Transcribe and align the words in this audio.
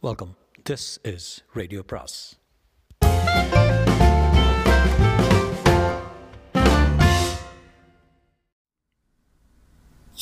Welcome 0.00 0.36
this 0.70 1.14
is 1.14 1.44
radio 1.52 1.82
பிராஸ் 1.86 2.38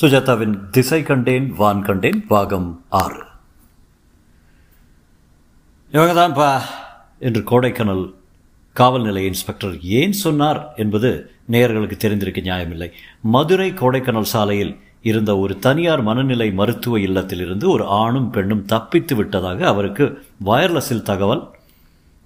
சுஜாதாவின் 0.00 0.70
திசை 0.70 1.02
கண்டேன் 1.02 1.52
வான் 1.52 1.82
கண்டேன் 1.82 2.26
பாகம் 2.26 2.84
ஆறு. 2.88 3.24
இவங்க 5.92 6.12
என்று 7.18 7.40
கோடைக்கானல் 7.40 8.14
காவல் 8.72 9.02
நிலைய 9.02 9.28
இன்ஸ்பெக்டர் 9.28 9.80
ஏன் 9.80 10.12
சொன்னார் 10.12 10.72
என்பது 10.76 11.30
நேயர்களுக்கு 11.50 11.96
தெரிந்திருக்க 11.96 12.40
நியாயமில்லை. 12.40 12.92
மதுரை 13.22 13.72
கோடைக்கானல் 13.72 14.22
சாலையில் 14.22 14.78
இருந்த 15.10 15.32
ஒரு 15.38 15.54
தனியார் 15.58 16.02
மனநிலை 16.02 16.48
மருத்துவ 16.60 16.98
இல்லத்திலிருந்து 16.98 17.66
ஒரு 17.74 17.84
ஆணும் 18.02 18.30
பெண்ணும் 18.30 18.64
தப்பித்து 18.64 19.14
விட்டதாக 19.16 19.66
அவருக்கு 19.66 20.04
வயர்லெஸில் 20.44 21.06
தகவல் 21.10 21.42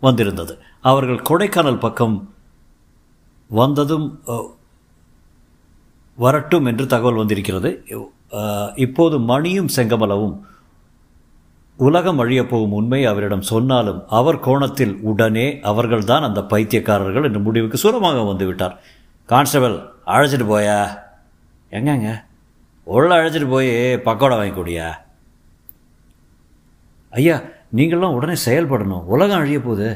வந்திருந்தது. 0.00 0.54
அவர்கள் 0.90 1.26
கொடைக்கானல் 1.30 1.84
பக்கம் 1.86 2.16
வந்ததும் 3.48 4.06
வரட்டும் 6.16 6.68
என்று 6.70 6.86
தகவல் 6.86 7.20
வந்திருக்கிறது. 7.22 7.70
இப்போது 8.76 9.16
மணியும் 9.32 9.74
செங்கமலவும் 9.76 10.36
உலகம் 11.76 12.18
அழியப் 12.18 12.50
போகும் 12.50 12.74
உண்மை 12.78 13.00
அவரிடம் 13.10 13.48
சொன்னாலும் 13.50 14.00
அவர் 14.08 14.38
கோணத்தில் 14.40 14.94
உடனே 15.10 15.46
அவர்கள்தான் 15.70 16.26
அந்த 16.28 16.40
பைத்தியக்காரர்கள் 16.50 17.26
என்று 17.28 17.40
முடிவுக்கு 17.40 17.76
சுரமாக 17.76 18.24
வந்துவிட்டார். 18.30 18.76
கான்ஸ்டபிள் 19.28 19.76
அழைச்சிட்டு 20.06 20.46
போயா? 20.52 20.80
எங்கங்க? 21.70 22.10
உள்ள 22.96 23.10
அழைச்சிட்டு 23.16 23.48
போய் 23.54 23.70
பக்கோடா 24.06 24.36
வாங்கி 24.40 24.54
கொடியா? 24.56 24.86
ஐயா 27.18 27.36
நீங்களாம் 27.78 28.16
உடனே 28.18 28.36
செயல்படணும். 28.44 29.04
உலகம் 29.14 29.42
அழிய 29.42 29.58
போகுது. 29.66 29.88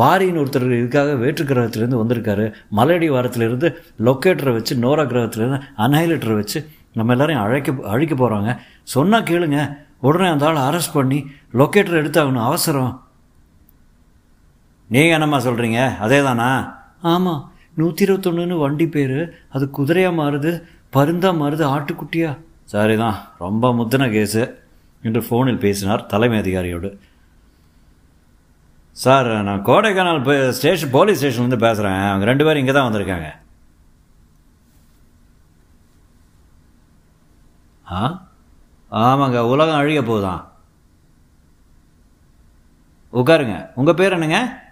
பாரின்னு 0.00 0.40
ஒருத்தர் 0.42 0.66
இதுக்காக 0.80 1.14
வேற்று 1.22 1.44
கிரகத்திலேருந்து 1.44 2.00
வந்திருக்காரு. 2.00 2.44
மலையடி 2.78 3.08
வாரத்திலேருந்து 3.14 3.68
லொக்கேட்டரை 4.08 4.52
வச்சு 4.58 4.74
நோரா 4.84 5.04
கிரகத்திலேருந்து 5.12 5.60
அன்ஹைலேட்டரை 5.84 6.34
வச்சு 6.40 6.60
நம்ம 6.98 7.12
எல்லாரையும் 7.14 7.44
அழைக்க 7.44 7.74
அழிக்க 7.94 8.14
போகிறாங்க 8.14 8.50
சொன்னால் 8.94 9.28
கேளுங்க. 9.30 9.58
உடனே 10.06 10.28
அந்த 10.34 10.46
ஆளை 10.48 10.60
அரெஸ்ட் 10.68 10.96
பண்ணி 10.98 11.18
லொக்கேட்டர் 11.60 12.00
எடுத்தாகணும். 12.00 12.48
அவசரம். 12.50 12.92
நீங்கள் 14.94 15.16
என்னம்மா 15.16 15.38
சொல்கிறீங்க 15.46 15.80
அதே 16.04 16.18
தானா 16.26 16.50
ஆமாம் 17.12 17.42
நூற்றி 17.80 18.02
இருபத்தொன்னுன்னு 18.06 18.56
வண்டி 18.64 18.86
பேர். 18.94 19.18
அது 19.54 19.64
குதிரையாக 19.76 20.18
மாறுது. 20.20 20.52
பருந்தா 20.92 21.30
மருது 21.36 21.66
ஆட்டுக்குட்டியா? 21.66 22.38
சரிதான் 22.64 23.28
ரொம்ப 23.38 23.72
முத்தின 23.72 24.10
கேஸு. 24.10 24.54
என்று 25.02 25.20
ஃபோனில் 25.20 25.58
பேசினார் 25.58 26.06
தலைமை 26.06 26.38
அதிகாரியோடு. 26.38 26.98
சார் 28.92 29.42
நான் 29.42 29.64
கோடைக்கானல் 29.64 30.48
ஸ்டேஷன் 30.50 30.90
போலீஸ் 30.90 31.24
ஸ்டேஷன்லேருந்து 31.24 31.58
பேசுகிறேன் 31.58 31.92
அவங்க 31.92 32.24
ரெண்டு 32.24 32.44
பேரும் 32.44 32.58
இங்கே 32.58 32.72
தான் 32.72 32.92
வந்திருக்காங்க. 32.92 33.32
ஆ? 37.92 38.26
ஆமாங்க 38.92 39.38
உலகம் 39.38 39.76
அழிய 39.76 40.02
போதான் 40.02 40.44
உட்காருங்க. 43.12 43.68
உங்கள் 43.74 43.94
பேர் 43.94 44.12
என்னங்க? 44.12 44.62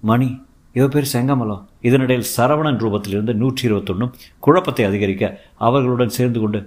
மணி. 0.00 0.44
இவ 0.74 0.84
பேர் 0.94 1.12
செங்கமலம். 1.12 1.62
இதனிடையில் 1.88 2.30
சரவணன் 2.36 2.80
ரூபத்திலிருந்து 2.82 3.34
நூற்றி 3.42 3.62
இருபத்தொன்னும் 3.68 4.14
குழப்பத்தை 4.46 4.84
அதிகரிக்க 4.88 5.24
அவர்களுடன் 5.66 6.16
சேர்ந்து 6.16 6.40
கொண்டு 6.40 6.60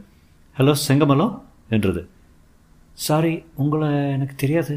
ஹலோ 0.57 0.73
செங்கமலம்? 0.87 1.33
என்றது. 1.75 2.01
சாரி 2.97 3.33
உங்களை 3.61 3.89
எனக்கு 4.13 4.35
தெரியாது 4.43 4.75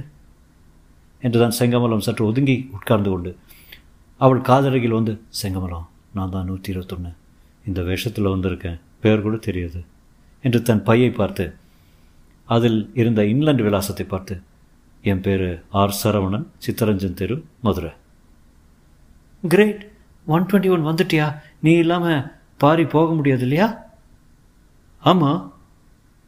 என்றுதான் 1.23 1.55
செங்கமலம் 1.59 2.05
சற்று 2.07 2.23
ஒதுங்கி 2.31 2.57
உட்கார்ந்து 2.77 3.11
கொண்டு 3.11 3.31
அவள் 4.21 4.47
காதருகில் 4.49 4.97
வந்து 4.99 5.13
செங்கமலம் 5.41 5.87
நான் 6.17 6.33
தான் 6.35 6.49
நூற்றி 6.51 6.71
இருபத்தொன்று 6.73 7.13
இந்த 7.65 7.81
வேஷத்தில் 7.89 8.33
வந்திருக்கேன் 8.33 8.79
பேர் 9.05 9.25
கூட 9.27 9.37
தெரியாது 9.47 9.81
என்று 10.45 10.59
தன் 10.69 10.85
பையை 10.89 11.11
பார்த்து 11.11 11.45
அதில் 12.49 12.81
இருந்த 13.01 13.23
இன்லண்ட் 13.33 13.65
விலாசத்தை 13.67 14.07
பார்த்து 14.13 14.35
என் 15.05 15.25
பேர் 15.27 15.49
ஆர் 15.81 15.99
சரவணன் 16.03 16.47
சித்தரஞ்சன் 16.67 17.19
தெரு 17.21 17.37
Madurai. 17.67 17.93
Great 19.43 19.83
one 20.27 20.47
twenty 20.49 20.71
one 20.75 20.89
வந்துட்டியா? 20.91 21.27
நீ 21.65 21.73
இல்லாமல் 21.85 22.27
பாரி 22.63 22.85
போக 22.97 23.13
முடியாது 23.19 23.45
இல்லையா 23.49 23.69
ஆமாம் 25.03 25.41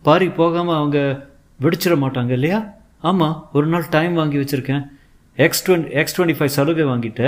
பாரி 0.02 0.28
போகாமல் 0.38 0.78
அவங்க 0.80 0.98
வெடிச்சிட 1.64 1.94
மாட்டாங்க 2.04 2.32
இல்லையா? 2.38 2.58
ஆமாம் 3.08 3.36
ஒரு 3.56 3.66
நாள் 3.72 3.92
டைம் 3.96 4.14
வாங்கி 4.20 4.38
வச்சுருக்கேன். 4.38 4.84
X 5.44 5.62
twenty 5.66 5.88
X 6.00 6.14
twenty 6.16 6.36
five 6.38 6.56
சலுகை 6.56 6.84
வாங்கிட்ட. 6.92 7.22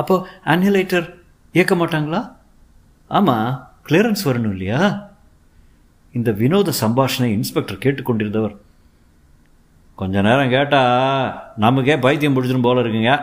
அப்போ 0.00 0.14
அன்ஹிலேட்டர் 0.54 1.06
இயக்க 1.56 1.74
மாட்டாங்களா? 1.80 2.20
ஆமாம் 3.10 3.48
கிளியரன்ஸ் 3.88 4.26
வரணும் 4.28 4.54
இல்லையா? 4.56 4.80
இந்த 6.12 6.30
வினோத 6.40 6.72
சம்பாஷணை 6.80 7.28
இன்ஸ்பெக்டர் 7.38 7.82
கேட்டுக்கொண்டிருந்தவர். 7.84 8.54
கொஞ்ச 10.00 10.22
நேரம் 10.26 10.54
கேட்டால் 10.56 11.32
நமக்கே 11.64 11.96
பைத்தியம் 12.04 12.36
பிடிச்சிரும் 12.36 12.66
போல 12.66 12.82
இருக்குங்க. 12.84 13.14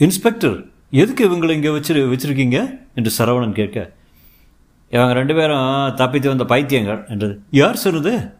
இன்ஸ்பெக்டர் 0.00 0.64
எதுக்கு 0.90 1.28
இவங்களை 1.28 1.50
இங்கே 1.50 1.68
வச்சிரு 1.68 2.02
வச்சுருக்கீங்க? 2.12 2.78
என்று 2.94 3.10
சரவணன் 3.18 3.52
கேட்க 3.52 3.92
இவங்க 4.90 5.12
ரெண்டு 5.12 5.34
பேரும் 5.34 5.94
தப்பித்து 5.94 6.28
வந்த 6.28 6.44
பைத்தியங்கள் 6.44 7.08
என்றது. 7.08 7.40
யார் 7.50 7.76
சொன்னது? 7.76 8.30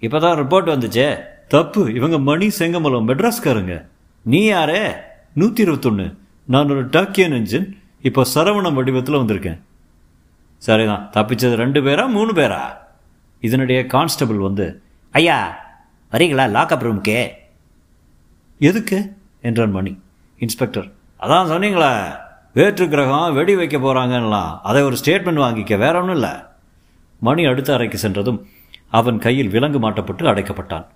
இப்போ 0.00 0.18
தான் 0.18 0.38
ரிப்போர்ட் 0.38 0.70
வந்துச்சே. 0.74 1.18
தப்பு. 1.48 1.94
இவங்க 1.94 2.18
மணி 2.18 2.48
செங்கமலம் 2.58 3.08
மெட்ராஸ்காரங்க. 3.08 3.86
நீ 4.22 4.44
யாரே? 4.44 4.92
நூற்றி 5.32 5.62
இருபத்தொன்று 5.62 6.14
நான் 6.44 6.70
ஒரு 6.70 6.86
டாக்கியன் 6.86 7.34
இன்ஜின் 7.40 7.72
இப்போ 8.02 8.26
சரவணம் 8.34 8.74
வடிவத்தில் 8.74 9.14
வந்திருக்கேன். 9.14 9.60
சரிதான். 10.58 11.10
தப்பிச்சது 11.12 11.54
ரெண்டு 11.54 11.82
பேரா 11.82 12.08
மூணு 12.08 12.32
பேரா? 12.32 12.62
இதனுடைய 13.40 13.86
கான்ஸ்டபிள் 13.86 14.36
வந்து 14.36 14.82
ஐயா 15.10 15.58
வரீங்களா 16.12 16.46
லாக்அப் 16.56 16.86
ரூமுக்கே? 16.86 17.28
எதுக்கு? 18.58 19.12
என்றான் 19.40 19.70
மணி. 19.70 19.98
இன்ஸ்பெக்டர். 20.42 20.88
அதான் 21.20 21.50
சொன்னீங்களே 21.50 21.92
வேற்று 22.52 22.88
கிரகம் 22.88 23.34
வெடி 23.34 23.54
வைக்க 23.56 23.78
போகிறாங்கலாம் 23.78 24.58
அதை 24.62 24.82
ஒரு 24.82 24.96
ஸ்டேட்மெண்ட் 24.96 25.42
வாங்கிக்க 25.44 25.78
வேற 25.78 26.00
ஒன்றும் 26.00 26.16
இல்லை. 26.16 26.32
மணி 27.22 27.46
அடுத்த 27.46 27.74
அறைக்கு 27.74 27.98
சென்றதும் 27.98 28.40
அவன் 28.90 29.18
கையில் 29.18 29.48
விலங்கு 29.48 29.78
மாட்டப்பட்டு 29.78 30.32
அடைக்கப்பட்டான். 30.32 30.86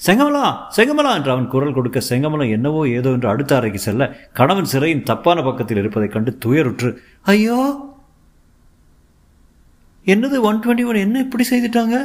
செங்கமலா 0.00 0.44
செங்கமலா 0.76 1.14
என்று 1.14 1.30
அவன் 1.30 1.48
குரல் 1.48 1.72
கொடுக்க 1.72 2.00
செங்கமலம் 2.00 2.50
என்னவோ 2.50 2.88
ஏதோ 2.88 3.10
என்று 3.10 3.28
அடுத்த 3.28 3.56
அறைக்கு 3.56 3.78
செல்ல 3.78 4.04
கணவன் 4.32 4.64
சிறையின் 4.64 5.02
தப்பான 5.02 5.42
பக்கத்தில் 5.42 5.78
இருப்பதைக் 5.78 6.12
கண்டு 6.12 6.38
துயருற்று 6.44 6.90
ஐயோ! 7.26 7.58
என்னது 10.06 10.40
ஒன் 10.40 10.62
டுவெண்ட்டி 10.64 10.86
ஒன் 10.86 10.94
என்ன 10.94 11.18
இப்படி 11.18 11.44
செய்துட்டாங்க? 11.50 11.96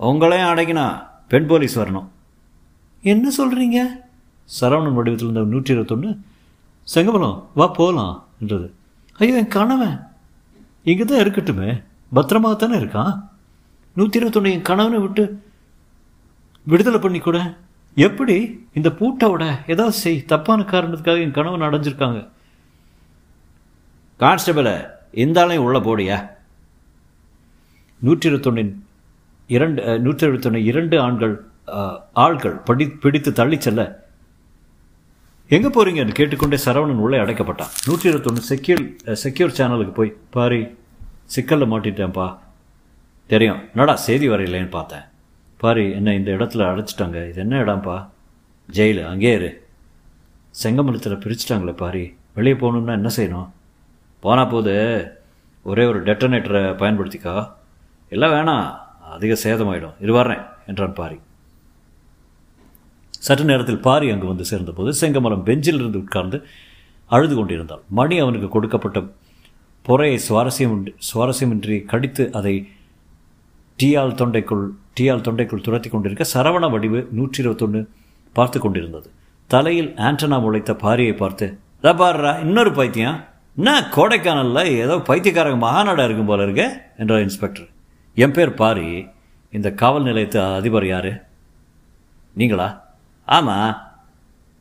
உங்களையும் 0.00 0.50
அடைக்கினா 0.52 0.86
பெண் 1.28 1.46
போலீஸ் 1.46 1.78
வரணும். 1.78 2.08
என்ன 3.02 3.30
சொல்கிறீங்க 3.38 3.78
சரவணன் 4.48 4.96
வடிவத்தில் 4.96 5.28
இருந்த 5.28 5.42
நூற்றி 5.52 5.72
இருபத்தொன்று 5.74 6.10
செங்கமலம் 6.88 7.38
வா 7.58 7.66
போகலாம் 7.78 8.16
என்றது. 8.42 8.66
ஐயோ 9.18 9.36
என் 9.40 9.54
கணவன். 9.56 9.96
இங்கே 10.90 11.04
தான் 11.04 11.22
இருக்கட்டுமே 11.24 11.70
பத்திரமா 12.16 12.50
தானே 12.62 12.76
இருக்கான்? 12.80 13.14
நூற்றி 13.96 14.18
இருபத்தொன்று 14.20 14.52
என் 14.56 14.68
கணவனை 14.70 14.98
விட்டு 15.04 15.24
விடுதலை 16.66 16.98
பண்ணி 17.02 17.20
கூட. 17.24 17.38
எப்படி? 18.06 18.36
இந்த 18.78 18.88
பூட்டோட 19.00 19.44
ஏதாவது 19.72 19.96
செய் 20.02 20.16
தப்பான 20.32 20.66
காரணத்துக்காக 20.72 21.24
என் 21.26 21.36
கணவன் 21.38 21.66
அடைஞ்சிருக்காங்க. 21.68 22.20
கான்ஸ்டபிளை 24.20 24.74
இந்த 25.24 25.38
ஆளையும் 25.42 25.66
உள்ள 25.66 25.78
போடியா? 25.86 26.16
நூற்றி 28.06 28.26
இருபத்தொன்னின் 28.30 28.72
இரண்டு 29.56 29.80
நூற்றி 30.04 30.24
இருபத்தொன்னு 30.26 30.60
இரண்டு 30.70 30.96
ஆண்கள் 31.04 31.36
ஆள்கள் 32.24 32.56
படி 32.68 32.84
பிடித்து 33.04 33.30
தள்ளி 33.38 33.58
செல்ல. 33.66 33.82
எங்கே 35.48 35.68
போறீங்கன்னு 35.68 36.14
கேட்டுக்கொண்டே 36.14 36.58
சரவணன் 36.64 37.02
உள்ளே 37.04 37.18
அடைக்கப்பட்டான். 37.18 37.72
நூற்றி 37.86 38.08
இருபத்தொன்று 38.08 38.42
செக்யூர் 38.42 39.12
செக்யூர் 39.12 39.52
சேனலுக்கு 39.58 39.94
போய் 39.94 40.16
பாரி 40.30 40.76
சிக்கலில் 41.24 41.70
மாட்டிட்டேன்ப்பா. 41.70 42.38
தெரியும். 43.26 43.60
என்னடா 43.74 43.94
செய்தி 43.94 44.28
வரையிலேன்னு 44.28 44.68
பார்த்தேன். 44.68 45.00
பாரி 45.56 45.92
என்ன 45.92 46.14
இந்த 46.14 46.30
இடத்துல 46.30 46.64
அடைச்சிட்டாங்க. 46.70 47.28
இது 47.28 47.34
என்ன 47.34 47.62
இடம்ப்பா? 47.64 48.08
ஜெயிலு. 48.72 49.06
அங்கேயே 49.06 49.34
இரு. 49.34 49.66
செங்கமலத்தில் 50.50 51.18
பிரிச்சுட்டாங்களே 51.18 51.76
பாரி. 51.76 52.16
வெளியே 52.34 52.54
போகணுன்னா 52.54 52.90
என்ன 52.90 53.10
செய்யணும்? 53.16 53.48
போனால் 54.20 54.48
போது 54.48 54.74
ஒரே 55.62 55.84
ஒரு 55.84 56.02
டெட்டனேட்டரை 56.02 56.74
பயன்படுத்திக்கா. 56.74 57.52
இல்லை 58.08 58.28
வேணாம். 58.28 58.78
அதிக 59.10 59.36
சேதமாயிடும். 59.42 59.94
இரு 60.00 60.12
வர்றேன் 60.12 60.42
என்றான் 60.66 60.92
பாரி. 60.92 61.18
சற்று 63.26 63.44
நேரத்தில் 63.44 63.80
பாரி 63.80 64.10
அங்கு 64.10 64.26
வந்து 64.26 64.44
சேர்ந்தபோது 64.44 64.90
செங்கமலம் 65.00 65.42
பெஞ்சில் 65.42 65.74
இருந்து 65.74 65.98
உட்கார்ந்து 65.98 66.46
அழுது 67.06 67.34
கொண்டிருந்தாள். 67.34 67.82
மணி 67.88 68.18
அவனுக்கு 68.18 68.48
கொடுக்கப்பட்ட 68.48 69.02
பொறையை 69.82 70.20
சுவாரஸ்யம் 70.28 70.94
சுவாரஸ்யமின்றி 71.08 71.84
கடித்து 71.84 72.32
அதை 72.32 72.68
டீயால் 73.82 74.14
தொண்டைக்குள் 74.14 74.68
டீயால் 75.00 75.24
தொண்டைக்குள் 75.26 75.60
துரத்தி 75.60 75.88
கொண்டிருக்க 75.88 76.24
சரவண 76.34 76.70
வடிவு 76.70 77.08
நூற்றி 77.10 77.40
இருபத்தொன்று 77.42 77.88
பார்த்து 78.32 78.60
கொண்டிருந்தது. 78.60 79.10
தலையில் 79.46 79.94
ஆண்டனா 79.94 80.40
முளைத்த 80.40 80.72
பாரியை 80.72 81.16
பார்த்து 81.16 81.58
"இதா 81.82 82.40
இன்னொரு 82.40 82.72
பைத்தியம். 82.72 83.24
என்ன 83.56 83.80
கோடைக்கானல்ல 83.96 84.64
ஏதோ 84.64 84.96
பைத்தியக்காரங்க 84.96 85.66
மகாநாடா 85.66 86.04
இருக்கும் 86.04 86.26
போல 86.26 86.42
இருக்க? 86.42 86.92
என்றார் 86.98 87.20
இன்ஸ்பெக்டர். 87.20 87.68
என் 88.14 88.30
பேர் 88.30 88.54
பாரி. 88.54 89.06
இந்த 89.52 89.72
காவல் 89.72 90.02
நிலையத்து 90.02 90.54
அதிபர் 90.54 90.86
யாரு? 90.86 91.12
நீங்களா? 92.34 92.85
ஆமாம் 93.26 93.92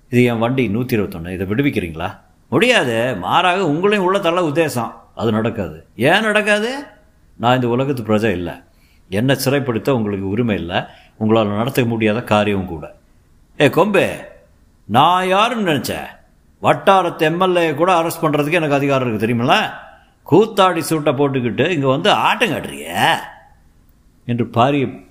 இது 0.09 0.23
என் 0.23 0.39
வண்டி 0.39 0.69
நூற்றி 0.69 0.95
இருபத்தொன்று 0.95 1.33
இதை 1.33 1.47
விடுவிக்கிறீங்களா? 1.47 2.19
முடியாது. 2.49 3.15
மாறாக 3.15 3.61
உங்களையும் 3.61 3.97
உள்ள 3.97 4.19
தள்ள 4.19 4.41
உத்தேசம். 4.41 4.91
அது 5.15 5.31
நடக்காது. 5.31 5.85
ஏன் 5.95 6.21
நடக்காது? 6.21 6.83
நான் 7.37 7.55
இந்த 7.55 7.67
உலகத்து 7.67 8.03
பிரஜை 8.03 8.31
இல்லை. 8.31 8.53
என்னை 9.09 9.37
சிறைப்படுத்த 9.45 9.89
உங்களுக்கு 9.89 10.29
உரிமை 10.29 10.55
இல்லை. 10.55 10.81
உங்களால் 11.17 11.47
நடத்த 11.47 11.85
முடியாத 11.85 12.23
காரியம் 12.23 12.65
கூட. 12.65 12.95
ஏ 13.59 13.69
கொம்பு. 13.69 14.19
நான் 14.85 15.27
யாருன்னு 15.27 15.71
நினச்சேன் 15.71 16.05
வட்டாரத்து 16.61 17.17
எம்எல்ஏ 17.17 17.73
கூட 17.73 18.01
அரெஸ்ட் 18.01 18.21
பண்ணுறதுக்கு 18.21 18.51
எனக்கு 18.51 18.75
அதிகாரம் 18.75 19.07
இருக்குது 19.07 19.23
தெரியுமில்ல? 19.23 19.69
கூத்தாடி 20.29 20.79
சூட்டை 20.79 21.13
போட்டுக்கிட்டு 21.13 21.69
இங்கே 21.69 21.87
வந்து 21.87 22.11
ஆட்டம் 22.11 22.49
காட்டுறிய? 22.49 23.15
என்று 24.25 24.45
பாரியை 24.45 25.05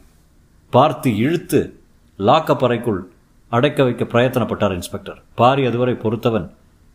பார்த்து 0.71 1.17
இழுத்து 1.17 1.81
லாக்கப் 2.19 2.65
அறைக்குள் 2.65 3.14
அடைக்க 3.57 3.81
வைக்க 3.87 4.05
பிரயத்தனப்பட்டார் 4.13 4.77
இன்ஸ்பெக்டர். 4.79 5.19
பாரி 5.41 5.63
அதுவரை 5.71 5.95
பொறுத்தவன் 6.05 6.47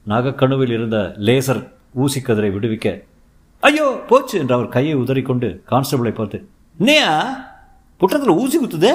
நகக்கணுவில் 0.06 0.74
இருந்த 0.78 0.98
லேசர் 1.28 1.62
ஊசி 2.04 2.20
கதிரை 2.20 2.50
விடுவிக்க 2.56 2.88
ஐயோ 3.64 3.88
போச்சு 4.10 4.36
என்று 4.42 4.54
அவர் 4.58 4.74
கையை 4.76 4.96
உதறிக்கொண்டு 4.96 5.48
கான்ஸ்டபிளை 5.72 6.14
பார்த்து 6.20 6.38
நேயா 6.80 7.12
புற்றத்தில் 8.02 8.38
ஊசி 8.42 8.58
குத்துதே? 8.60 8.94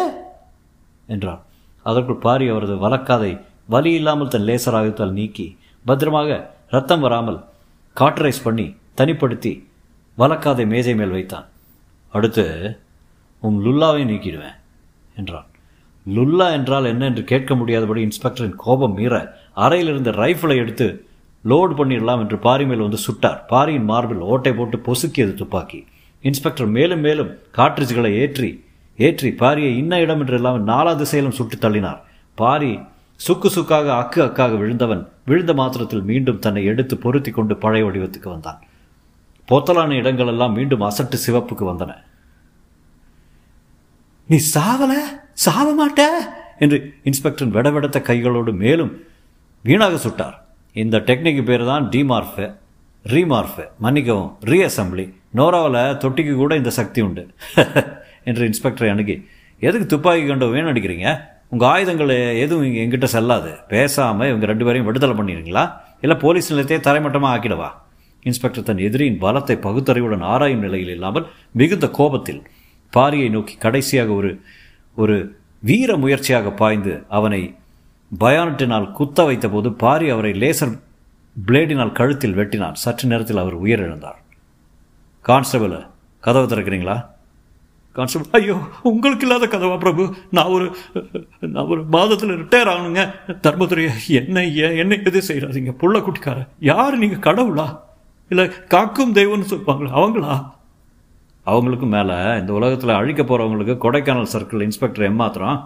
என்றார். 1.14 1.40
அதற்குள் 1.86 2.22
பாரி 2.26 2.46
அவரது 2.52 2.74
வழக்காதை 2.84 3.32
வலி 3.72 3.90
இல்லாமல் 3.98 4.32
தன் 4.34 4.46
லேசர் 4.50 4.76
ஆயுத்தால் 4.78 5.16
நீக்கி 5.18 5.46
பத்திரமாக 5.84 6.38
ரத்தம் 6.74 7.04
வராமல் 7.06 7.40
காட்டரைஸ் 7.96 8.44
பண்ணி 8.44 8.66
தனிப்படுத்தி 8.98 9.52
வழக்காதை 10.18 10.64
மேஜை 10.72 10.94
மேல் 11.00 11.16
வைத்தான். 11.16 11.46
அடுத்து 12.14 12.44
உன் 13.42 13.58
லுல்லாவை 13.66 14.02
நீக்கிடுவேன் 14.10 14.58
என்றான். 15.16 15.48
லுல்லா 16.06 16.46
என்றால் 16.56 16.90
என்ன 16.92 17.02
என்று 17.10 17.22
கேட்க 17.32 17.52
முடியாதபடி 17.54 18.00
இன்ஸ்பெக்டரின் 18.06 18.56
கோபம் 18.64 18.96
மீற 18.98 19.14
அறையிலிருந்து 19.64 20.10
ரைஃபிளை 20.22 20.56
எடுத்து 20.62 20.86
லோடு 21.44 21.72
பண்ணிடலாம் 21.78 22.20
என்று 22.24 22.36
பாரி 22.46 22.64
மேல் 22.66 22.84
வந்து 22.86 23.00
சுட்டார். 23.06 23.40
பாரியின் 23.52 23.88
மார்பில் 23.90 24.22
ஓட்டை 24.32 24.52
போட்டு 24.52 24.76
பொசுக்கியது 24.86 25.34
துப்பாக்கி. 25.34 25.80
இன்ஸ்பெக்டர் 26.24 26.70
மேலும் 26.76 27.02
மேலும் 27.06 27.30
காட்ரிஜ்களை 27.58 28.10
ஏற்றி 28.22 28.50
ஏற்றி 28.98 29.30
பாரியை 29.40 29.70
இன்ன 29.82 29.94
இடம் 30.04 30.20
என்று 30.22 30.36
இல்லாமல் 30.40 30.68
நாலா 30.70 30.92
திசையிலும் 31.00 31.36
சுட்டு 31.38 31.56
தள்ளினார். 31.64 32.00
பாரி 32.38 32.72
சுக்கு 33.20 33.48
சுக்காக 33.56 33.88
அக்கு 34.02 34.20
அக்காக 34.22 34.52
விழுந்தவன் 34.60 35.02
விழுந்த 35.30 35.52
மாத்திரத்தில் 35.60 36.06
மீண்டும் 36.10 36.40
தன்னை 36.44 36.62
எடுத்து 36.70 36.94
பொருத்தி 37.04 37.30
கொண்டு 37.30 37.54
பழைய 37.64 37.84
வடிவத்துக்கு 37.86 38.28
வந்தான். 38.34 38.60
பொத்தலான 39.48 39.96
இடங்களெல்லாம் 40.00 40.56
மீண்டும் 40.58 40.84
அசட்டு 40.88 41.18
சிவப்புக்கு 41.26 41.64
வந்தன. 41.70 41.92
நீ 44.28 44.36
சாவல? 44.54 44.92
சாவ 45.34 45.68
மாட்ட 45.74 46.02
என்று 46.58 46.76
இன்ஸ்பெக்டர் 47.02 47.48
விடவிடத்த 47.48 47.98
கைகளோடு 48.00 48.52
மேலும் 48.52 48.92
வீணாக 49.64 49.96
சுட்டார். 49.96 50.36
இந்த 50.76 50.96
டெக்னிக்கு 50.98 51.42
பேர் 51.44 51.64
தான் 51.64 51.84
டிமார்ஃபு 51.90 52.46
ரீமார்ஃபு 53.04 53.64
மன்னிக்கவும் 53.80 54.30
ரீஅசம்பிளி. 54.44 55.04
நோராவில் 55.30 55.96
தொட்டிக்கு 55.98 56.34
கூட 56.34 56.56
இந்த 56.56 56.70
சக்தி 56.70 57.00
உண்டு. 57.00 57.24
என்று 58.28 58.48
இன்ஸ்பெக்டரை 58.50 58.90
அணுகி 58.90 59.16
எதுக்கு 59.62 59.86
துப்பாக்கி 59.86 60.24
கொண்டு 60.26 60.46
வீணடிக்கிறீங்க 60.46 61.08
உங்கள் 61.48 61.68
ஆயுதங்கள் 61.68 62.12
எதுவும் 62.44 62.64
இங்கே 62.64 62.80
எங்கிட்ட 62.84 63.08
செல்லாது. 63.16 63.50
பேசாமல் 63.68 64.28
இவங்க 64.28 64.46
ரெண்டு 64.46 64.64
பேரையும் 64.64 64.88
விடுதலை 64.88 65.16
பண்ணிடுங்களா 65.16 65.64
இல்லை 66.00 66.16
போலீஸ் 66.16 66.52
நிலையத்தையே 66.52 66.80
தரைமட்டமாக 66.80 67.34
ஆக்கிடவா? 67.34 67.70
இன்ஸ்பெக்டர் 68.26 68.62
தன் 68.62 68.84
எதிரியின் 68.88 69.20
பலத்தை 69.20 69.56
பகுத்தறிவுடன் 69.66 70.24
ஆராயும் 70.32 70.58
நிலையில் 70.58 70.88
இல்லாமல் 70.88 71.26
மிகுந்த 71.52 71.86
கோபத்தில் 71.90 72.42
பாரியை 72.96 73.28
நோக்கி 73.30 73.54
கடைசியாக 73.64 74.10
ஒரு 74.12 74.30
ஒரு 75.02 75.16
வீர 75.68 75.96
முயற்சியாக 75.96 76.50
பாய்ந்து 76.60 76.94
அவனை 77.18 77.42
பயானட்டினால் 78.22 78.86
குத்த 78.98 79.22
வைத்தபோது 79.28 79.68
பாரி 79.84 80.06
அவரை 80.14 80.32
லேசர் 80.42 80.74
பிளேடினால் 81.36 81.96
கழுத்தில் 81.98 82.36
வெட்டினார் 82.38 82.80
சற்று 82.82 83.06
நேரத்தில் 83.08 83.40
அவர் 83.42 83.56
உயிரிழந்தார். 83.62 84.18
கான்ஸ்டபிள் 85.24 85.74
கதவை 86.20 86.46
திறக்கிறீங்களா? 86.50 86.96
கான்ஸ்டபிள் 87.96 88.28
ஐயோ 88.38 88.56
உங்களுக்கு 88.90 89.24
இல்லாத 89.26 89.46
கதவா 89.46 89.76
பிரபு? 89.78 90.04
நான் 90.36 90.52
ஒரு 90.56 90.66
நான் 91.54 91.68
ஒரு 91.72 91.82
மாதத்தில் 91.96 92.38
ரிட்டையர் 92.42 92.70
ஆகணுங்க. 92.72 93.02
தர்மதுரை 93.46 93.84
என்ன 94.20 94.44
ஏன் 94.64 94.76
என்ன 94.82 95.00
எது 95.10 95.22
செய்கிறாதீங்க 95.28 95.74
புள்ள 95.82 95.98
குட்டிக்கார 96.06 96.40
யார் 96.70 97.00
நீங்கள் 97.04 97.24
கடவுளா? 97.28 97.66
இல்லை 98.30 98.46
காக்கும் 98.74 99.16
தெய்வம்னு 99.18 99.50
சொல்லுவாங்களா 99.52 99.92
அவங்களா? 100.00 100.34
அவங்களுக்கும் 101.46 101.94
மேலே 101.96 102.16
இந்த 102.40 102.52
உலகத்தில் 102.52 102.98
அழிக்க 102.98 103.22
போகிறவங்களுக்கு 103.22 103.74
கொடைக்கானல் 103.84 104.32
சர்க்கிள் 104.34 104.64
இன்ஸ்பெக்டர் 104.66 105.06
ஏமாத்திரம் 105.10 105.58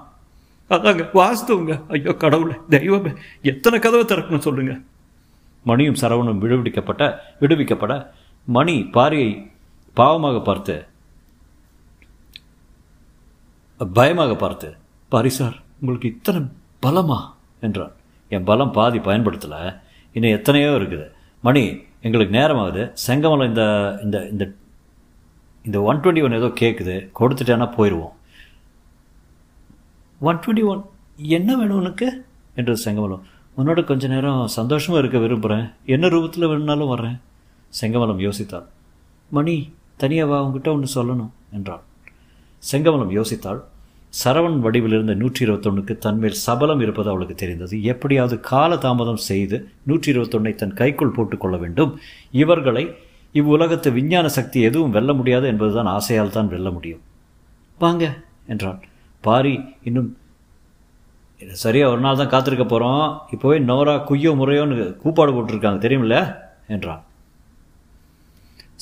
அதாங்க 0.70 1.04
வாஸ்துவங்க 1.18 1.74
ஐயோ 1.88 2.12
கடவுளே 2.14 2.56
தெய்வமே 2.74 3.12
எத்தனை 3.42 3.78
கதவை 3.78 4.04
திறக்கணும் 4.04 4.46
சொல்லுங்க. 4.46 4.72
மணியும் 5.64 6.00
சரவணும் 6.00 6.40
விடுவிக்கப்பட்ட 6.42 7.04
விடுவிக்கப்பட 7.40 7.94
மணி 8.46 8.74
பாரியை 8.96 9.30
பாவமாக 9.96 10.42
பார்த்து 10.42 10.76
பயமாக 13.80 14.34
பார்த்து 14.34 14.68
பாரி 15.08 15.28
சார் 15.28 15.56
உங்களுக்கு 15.80 16.08
இத்தனை 16.08 16.40
பலமா? 16.86 17.18
என்றான். 17.60 17.92
என் 18.28 18.44
பலம் 18.44 18.72
பாதி 18.72 18.98
பயன்படுத்தலை 18.98 19.60
இன்னும் 20.12 20.34
எத்தனையோ 20.38 20.70
இருக்குது. 20.70 21.06
மணி 21.42 21.62
எங்களுக்கு 22.00 22.38
நேரமாகுது. 22.38 22.82
செங்கமலம் 23.06 23.48
இந்த 23.48 23.64
இந்த 24.02 24.28
இந்த 24.28 24.44
இந்த 25.68 25.78
ஒன் 25.88 26.00
டுவெண்ட்டி 26.02 26.22
ஒன் 26.26 26.36
ஏதோ 26.38 26.48
கேட்குது 26.60 26.94
கொடுத்துட்டேன்னா 27.18 27.66
போயிடுவோம் 27.76 28.14
ஒன் 30.20 30.38
டுவெண்ட்டி 30.42 30.64
ஒன் 30.72 30.82
என்ன 31.36 31.50
வேணும் 31.56 31.80
உனக்கு? 31.80 32.06
என்றது 32.54 32.80
செங்கமலம். 32.84 33.24
உன்னோட 33.56 33.80
கொஞ்ச 33.84 34.08
நேரம் 34.08 34.42
சந்தோஷமாக 34.46 35.00
இருக்க 35.02 35.18
விரும்புகிறேன் 35.18 35.66
என்ன 35.84 36.08
ரூபத்தில் 36.08 36.48
வேணுனாலும் 36.50 36.92
வர்றேன் 36.92 37.18
செங்கமலம் 37.72 38.20
யோசித்தாள். 38.26 38.66
மணி 39.30 39.54
தனியாக 39.96 40.30
வா 40.30 40.38
உங்ககிட்ட 40.42 40.70
ஒன்று 40.72 40.88
சொல்லணும் 40.94 41.32
என்றாள். 41.56 41.82
செங்கமலம் 42.62 43.12
யோசித்தாள். 43.18 43.60
சரவணன் 44.14 44.64
வடிவில் 44.66 44.92
இருந்த 44.92 45.14
நூற்றி 45.14 45.42
இருபத்தொன்னுக்கு 45.46 45.94
தன்மேல் 45.98 46.38
சபலம் 46.44 46.80
இருப்பது 46.80 47.10
அவளுக்கு 47.10 47.34
தெரிந்தது. 47.34 47.74
எப்படியாவது 47.82 48.36
கால 48.52 48.76
தாமதம் 48.76 49.22
செய்து 49.30 49.56
நூற்றி 49.82 50.10
இருபத்தொன்னை 50.12 50.54
தன் 50.54 50.74
கைக்குள் 50.74 51.14
போட்டுக்கொள்ள 51.16 51.56
வேண்டும். 51.56 51.92
இவர்களை 52.30 52.84
இவ்வுலகத்து 53.40 53.88
விஞ்ஞான 53.98 54.26
சக்தி 54.38 54.58
எதுவும் 54.68 54.94
வெல்ல 54.96 55.12
முடியாது 55.18 55.46
என்பதுதான் 55.52 55.90
ஆசையால் 55.96 56.36
தான் 56.36 56.52
வெல்ல 56.54 56.68
முடியும். 56.76 57.02
வாங்க 57.78 58.04
என்றான். 58.52 58.80
பாரி 59.24 59.54
இன்னும் 59.88 60.08
சரியாக 61.62 61.92
ஒரு 61.92 62.00
நாள் 62.04 62.20
தான் 62.20 62.32
காத்திருக்க 62.32 62.64
போகிறோம் 62.66 63.04
இப்போவே 63.34 63.56
நோரா 63.70 63.94
குய்யோ 64.08 64.30
முறையோன்னு 64.40 64.86
கூப்பாடு 65.02 65.32
போட்டிருக்காங்க 65.34 65.80
தெரியுமில்ல? 65.84 66.16
என்றான். 66.74 67.02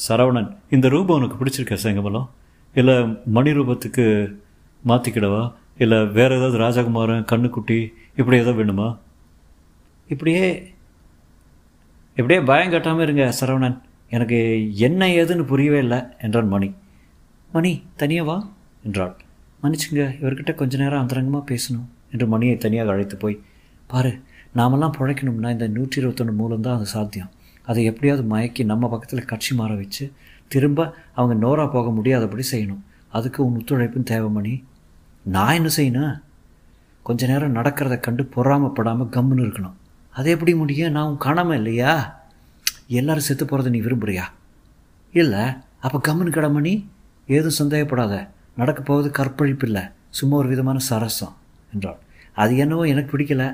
சரவணன் 0.06 0.48
இந்த 0.76 0.86
ரூபம் 0.94 1.18
உனக்கு 1.18 1.36
பிடிச்சிருக்க 1.40 1.76
செங்கமலம்? 1.84 2.28
இல்லை 2.74 2.96
மணி 3.36 3.50
ரூபத்துக்கு 3.58 4.04
மாற்றிக்கிடவா 4.82 5.42
இல்லை 5.82 5.98
வேறு 6.16 6.36
ஏதாவது 6.38 6.56
ராஜகுமாரன் 6.64 7.28
கண்ணுக்குட்டி 7.32 7.78
இப்படி 8.20 8.36
ஏதோ 8.42 8.52
வேணுமா? 8.60 8.88
இப்படியே 10.12 10.44
இப்படியே 12.18 12.40
பயம் 12.50 12.72
கட்டாமல் 12.72 13.04
இருங்க 13.06 13.24
சரவணன். 13.40 13.78
எனக்கு 14.10 14.70
என்ன 14.76 15.06
ஏதுன்னு 15.06 15.42
புரியவே 15.42 15.78
இல்லை 15.78 16.02
என்றான் 16.18 16.48
மணி. 16.48 16.74
மணி 17.52 17.82
தனியாக 17.96 18.28
வா 18.28 18.48
என்றாள். 18.84 19.16
மன்னிச்சுங்க 19.62 20.02
இவர்கிட்ட 20.20 20.54
கொஞ்ச 20.54 20.76
நேரம் 20.76 21.02
அந்தரங்கமாக 21.02 21.44
பேசணும் 21.52 21.86
என்று 22.10 22.26
மணியை 22.26 22.56
தனியாக 22.56 22.90
அழைத்து 22.90 23.16
போய் 23.16 23.40
பாரு 23.86 24.20
நாமெல்லாம் 24.52 24.94
பிழைக்கணும்னா 24.98 25.50
இந்த 25.50 25.68
நூற்றி 25.68 26.00
இருபத்தொன்று 26.00 26.32
மூலம்தான் 26.32 26.76
அது 26.76 26.86
சாத்தியம். 26.86 27.30
அதை 27.62 27.84
எப்படியாவது 27.84 28.36
மயக்கி 28.36 28.64
நம்ம 28.64 28.88
பக்கத்தில் 28.88 29.24
கட்சி 29.24 29.54
மாற 29.54 29.74
வச்சு 29.74 30.12
திரும்ப 30.48 30.94
அவங்க 31.14 31.46
நோரா 31.46 31.70
போக 31.70 31.90
முடியாதபடி 31.90 32.44
செய்யணும். 32.50 32.82
அதுக்கு 33.08 33.44
உன் 33.44 33.56
ஒத்துழைப்பும் 33.56 34.02
தேவை 34.02 34.28
மணி. 34.28 34.64
நான் 35.22 35.54
என்ன 35.54 35.68
செய்யணும்? 35.76 36.22
கொஞ்ச 37.02 37.26
நேரம் 37.26 37.54
நடக்கிறத 37.54 38.00
கண்டு 38.00 38.28
பொறாமப்படாமல் 38.36 39.12
கம்முன்னு 39.12 39.44
இருக்கணும். 39.46 39.74
அது 40.10 40.30
எப்படி 40.30 40.54
முடியும்? 40.54 40.92
நான் 40.92 41.06
உன் 41.06 41.16
காணாமல் 41.16 41.56
இல்லையா? 41.56 42.15
எல்லாரும் 42.88 43.26
செத்து 43.28 43.44
போகிறத 43.44 43.70
நீ 43.74 43.80
விரும்புகிறியா 43.86 44.24
இல்லை. 45.14 45.44
அப்போ 45.86 45.98
கம்முன்னு 46.06 46.36
கடமணி 46.36 46.74
ஏதும் 47.36 47.58
சந்தேகப்படாத. 47.60 48.14
நடக்க 48.60 48.80
போவது 48.88 49.08
கற்பழிப்பு 49.18 49.66
இல்லை 49.68 49.84
சும்மா 50.18 50.34
ஒரு 50.42 50.48
விதமான 50.52 50.78
சரசம் 50.90 51.34
என்றாள். 51.72 51.98
அது 52.42 52.52
என்னவோ 52.64 52.84
எனக்கு 52.92 53.10
பிடிக்கல. 53.12 53.44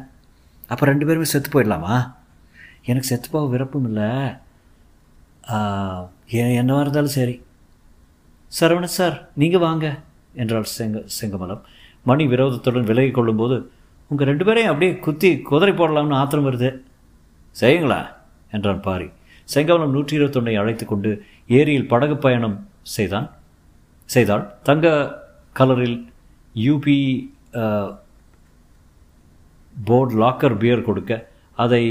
அப்போ 0.72 0.84
ரெண்டு 0.90 1.06
பேருமே 1.08 1.26
செத்து 1.32 1.50
போயிடலாமா? 1.54 1.96
எனக்கு 2.88 3.08
செத்து 3.10 3.28
போக 3.32 3.46
விருப்பம் 3.54 3.86
இல்லை. 3.90 4.08
என்னவாக 6.58 6.84
இருந்தாலும் 6.84 7.16
சரி. 7.18 7.34
சரவண 8.52 8.86
சார் 8.96 9.16
நீங்கள் 9.42 9.64
வாங்க 9.66 9.86
என்றாள் 10.42 10.72
செங்க 10.76 11.00
செங்கமலம். 11.18 11.62
மணி 12.10 12.24
விரோதத்துடன் 12.32 12.88
விலகி 12.90 13.12
கொள்ளும்போது 13.16 13.56
உங்கள் 14.10 14.28
ரெண்டு 14.30 14.44
பேரையும் 14.46 14.70
அப்படியே 14.72 14.92
குத்தி 15.06 15.30
குதிரை 15.50 15.74
போடலாம்னு 15.74 16.18
ஆத்திரம் 16.20 16.48
வருது. 16.48 16.70
செய்யுங்களா? 17.60 18.00
என்றான் 18.56 18.82
பாரி. 18.86 19.08
செங்கமலம் 19.54 19.94
நூற்றி 19.97 20.14
இருபத்தொன்னை 20.18 20.54
அழைத்து 20.62 20.85
கொண்டு 20.87 21.11
ஏரியில் 21.59 21.90
படகு 21.92 22.16
பயணம் 22.25 22.56
செய்தான். 22.97 23.28
செய்தாள். 24.09 24.44
தங்க 24.68 24.87
கலரில் 25.59 25.99
யூபி 26.54 26.99
போர்டு 29.88 30.14
லாக்கர் 30.23 30.56
பியர் 30.62 30.88
கொடுக்க 30.88 31.12
அதை 31.59 31.85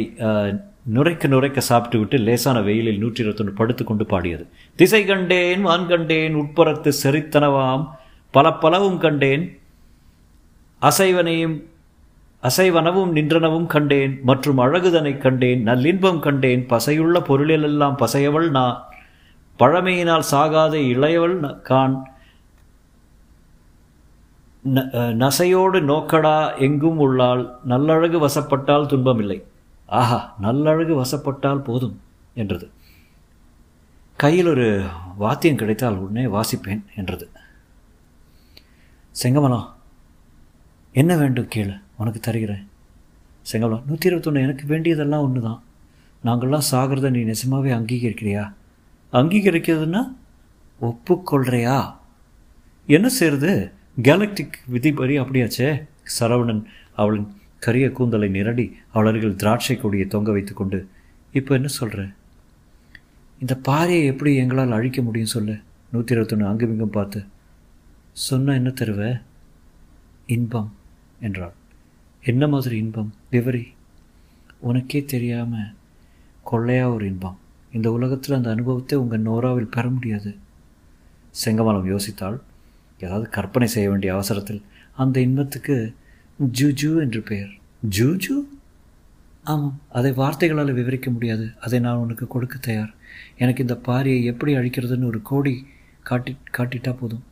நுரைக்க 0.96 1.28
நுரைக்க 1.32 1.60
சாப்பிட்டு 1.70 1.98
விட்டு 2.00 2.18
லேசான 2.28 2.58
வெயிலில் 2.68 3.02
நூற்றி 3.02 3.22
இருபத்தொன்று 3.24 3.54
படுத்துக்கொண்டு 3.60 4.06
பாடியது. 4.14 4.44
திசை 4.80 5.02
கண்டேன் 5.10 5.64
வான் 5.68 5.90
கண்டேன் 5.92 6.38
உட்புறத்து 6.42 6.92
செறித்தனவாம் 7.02 7.84
பல 8.34 8.48
பலவும் 8.64 9.00
கண்டேன் 9.06 9.44
அசைவனையும் 10.82 11.56
அசைவனவும் 12.44 13.12
நின்றனவும் 13.12 13.66
கண்டேன் 13.66 14.20
மற்றும் 14.24 14.58
அழகுதனை 14.58 15.18
கண்டேன் 15.18 15.68
நல்லின்பம் 15.68 16.20
கண்டேன் 16.20 16.68
பசையுள்ள 16.68 17.20
பொருளிலெல்லாம் 17.20 17.98
பசையவள் 17.98 18.50
நான் 18.50 18.84
பழமையினால் 19.60 20.24
சாகாத 20.32 20.74
இளையவள் 20.94 21.62
கான் 21.62 21.96
ந- 24.66 24.90
நசையோடு 25.14 25.82
நோக்கடா 25.82 26.58
எங்கும் 26.60 26.98
உள்ளால் 26.98 27.58
நல்லழகு 27.68 28.18
வசப்பட்டால் 28.18 28.86
துன்பமில்லை. 28.86 29.44
ஆஹா 29.86 30.36
நல்லழகு 30.42 30.94
வசப்பட்டால் 30.96 31.64
போதும் 31.64 32.00
என்றது. 32.34 32.72
கையில் 34.16 34.48
ஒரு 34.48 34.86
வாத்தியம் 35.18 35.58
கிடைத்தால் 35.58 35.96
உடனே 35.96 36.28
வாசிப்பேன் 36.28 36.86
என்றது. 36.96 37.30
செங்கமலம் 39.24 39.68
என்ன 40.96 41.18
வேண்டும் 41.18 41.48
கீழே 41.48 41.74
உனக்கு 42.04 42.22
தருகிறேன். 42.28 42.64
செங்கமலம் 43.46 43.86
நூற்றி 43.90 44.08
இருபத்தொன்று 44.10 44.46
எனக்கு 44.46 44.66
வேண்டியதெல்லாம் 44.72 45.26
ஒன்று 45.28 45.42
தான் 45.48 45.62
நாங்கள்லாம் 46.24 46.68
சாகிறத 46.72 47.10
நீ 47.16 47.22
நிஜமாகவே 47.30 47.72
அங்கீகரிக்கிறியா? 47.78 48.44
அங்கீகரிக்கிறதுன்னா 49.14 50.02
ஒப்புக்கொள்றியா? 50.82 51.78
என்ன 52.88 53.08
செய்யறது 53.18 53.52
கேலக்டிக் 54.08 54.58
விதிப்படி 54.74 55.14
அப்படியாச்சே? 55.22 55.70
சரவணன் 56.18 56.64
அவளின் 57.02 57.30
கரிய 57.66 57.88
கூந்தலை 57.98 58.30
நிரடி 58.36 58.66
அவள் 58.94 59.10
அருகில் 59.10 59.40
திராட்சை 59.42 59.76
கொடியை 59.78 60.06
தொங்க 60.14 60.30
வைத்துக்கொண்டு 60.36 60.80
இப்போ 61.34 61.52
என்ன 61.60 61.70
சொல்கிற 61.80 62.02
இந்த 63.42 63.54
பாறையை 63.68 64.04
எப்படி 64.12 64.32
எங்களால் 64.42 64.76
அழிக்க 64.78 65.00
முடியும் 65.02 65.34
சொல்லு? 65.36 65.56
நூற்றி 65.94 66.14
இருபத்தொன்று 66.16 66.50
அங்குமிங்கும் 66.50 66.96
பார்த்து 66.98 67.20
சொன்ன 68.26 68.54
என்ன 68.60 68.70
தருவ? 68.80 69.02
இன்பம் 70.36 70.70
என்றாள். 71.28 71.56
என்ன 72.24 72.48
மாதிரி 72.48 72.78
இன்பம்? 72.78 73.14
விவரி 73.30 73.68
உனக்கே 74.60 75.04
தெரியாமல் 75.04 75.74
கொள்ளையாக 76.52 76.94
ஒரு 76.94 77.06
இன்பம். 77.06 77.38
இந்த 77.72 77.92
உலகத்தில் 77.92 78.36
அந்த 78.36 78.50
அனுபவத்தை 78.50 78.98
உங்கள் 78.98 79.22
நோராவில் 79.22 79.74
பெற 79.76 79.90
முடியாது. 79.90 80.36
செங்கமலம் 81.46 81.88
யோசித்தாள் 81.92 82.40
ஏதாவது 83.00 83.30
கற்பனை 83.30 83.68
செய்ய 83.68 83.90
வேண்டிய 83.90 84.14
அவசரத்தில் 84.14 84.62
அந்த 84.96 85.20
இன்பத்துக்கு 85.20 85.96
ஜூஜூ 86.60 87.00
என்று 87.00 87.22
பெயர். 87.22 87.54
ஜூஜூ? 87.90 88.36
ஆமாம் 89.44 89.80
அதை 89.90 90.12
வார்த்தைகளால் 90.12 90.74
விவரிக்க 90.74 91.12
முடியாது. 91.12 91.52
அதை 91.60 91.80
நான் 91.80 91.96
உனக்கு 91.96 92.28
கொடுக்க 92.28 92.58
தயார். 92.62 92.94
எனக்கு 93.38 93.62
இந்த 93.62 93.80
பாரியை 93.86 94.24
எப்படி 94.24 94.56
அழிக்கிறதுன்னு 94.56 95.06
ஒரு 95.06 95.22
கோடி 95.22 95.68
காட்டி 96.04 96.36
காட்டிட்டா 96.58 96.96
போதும். 97.00 97.24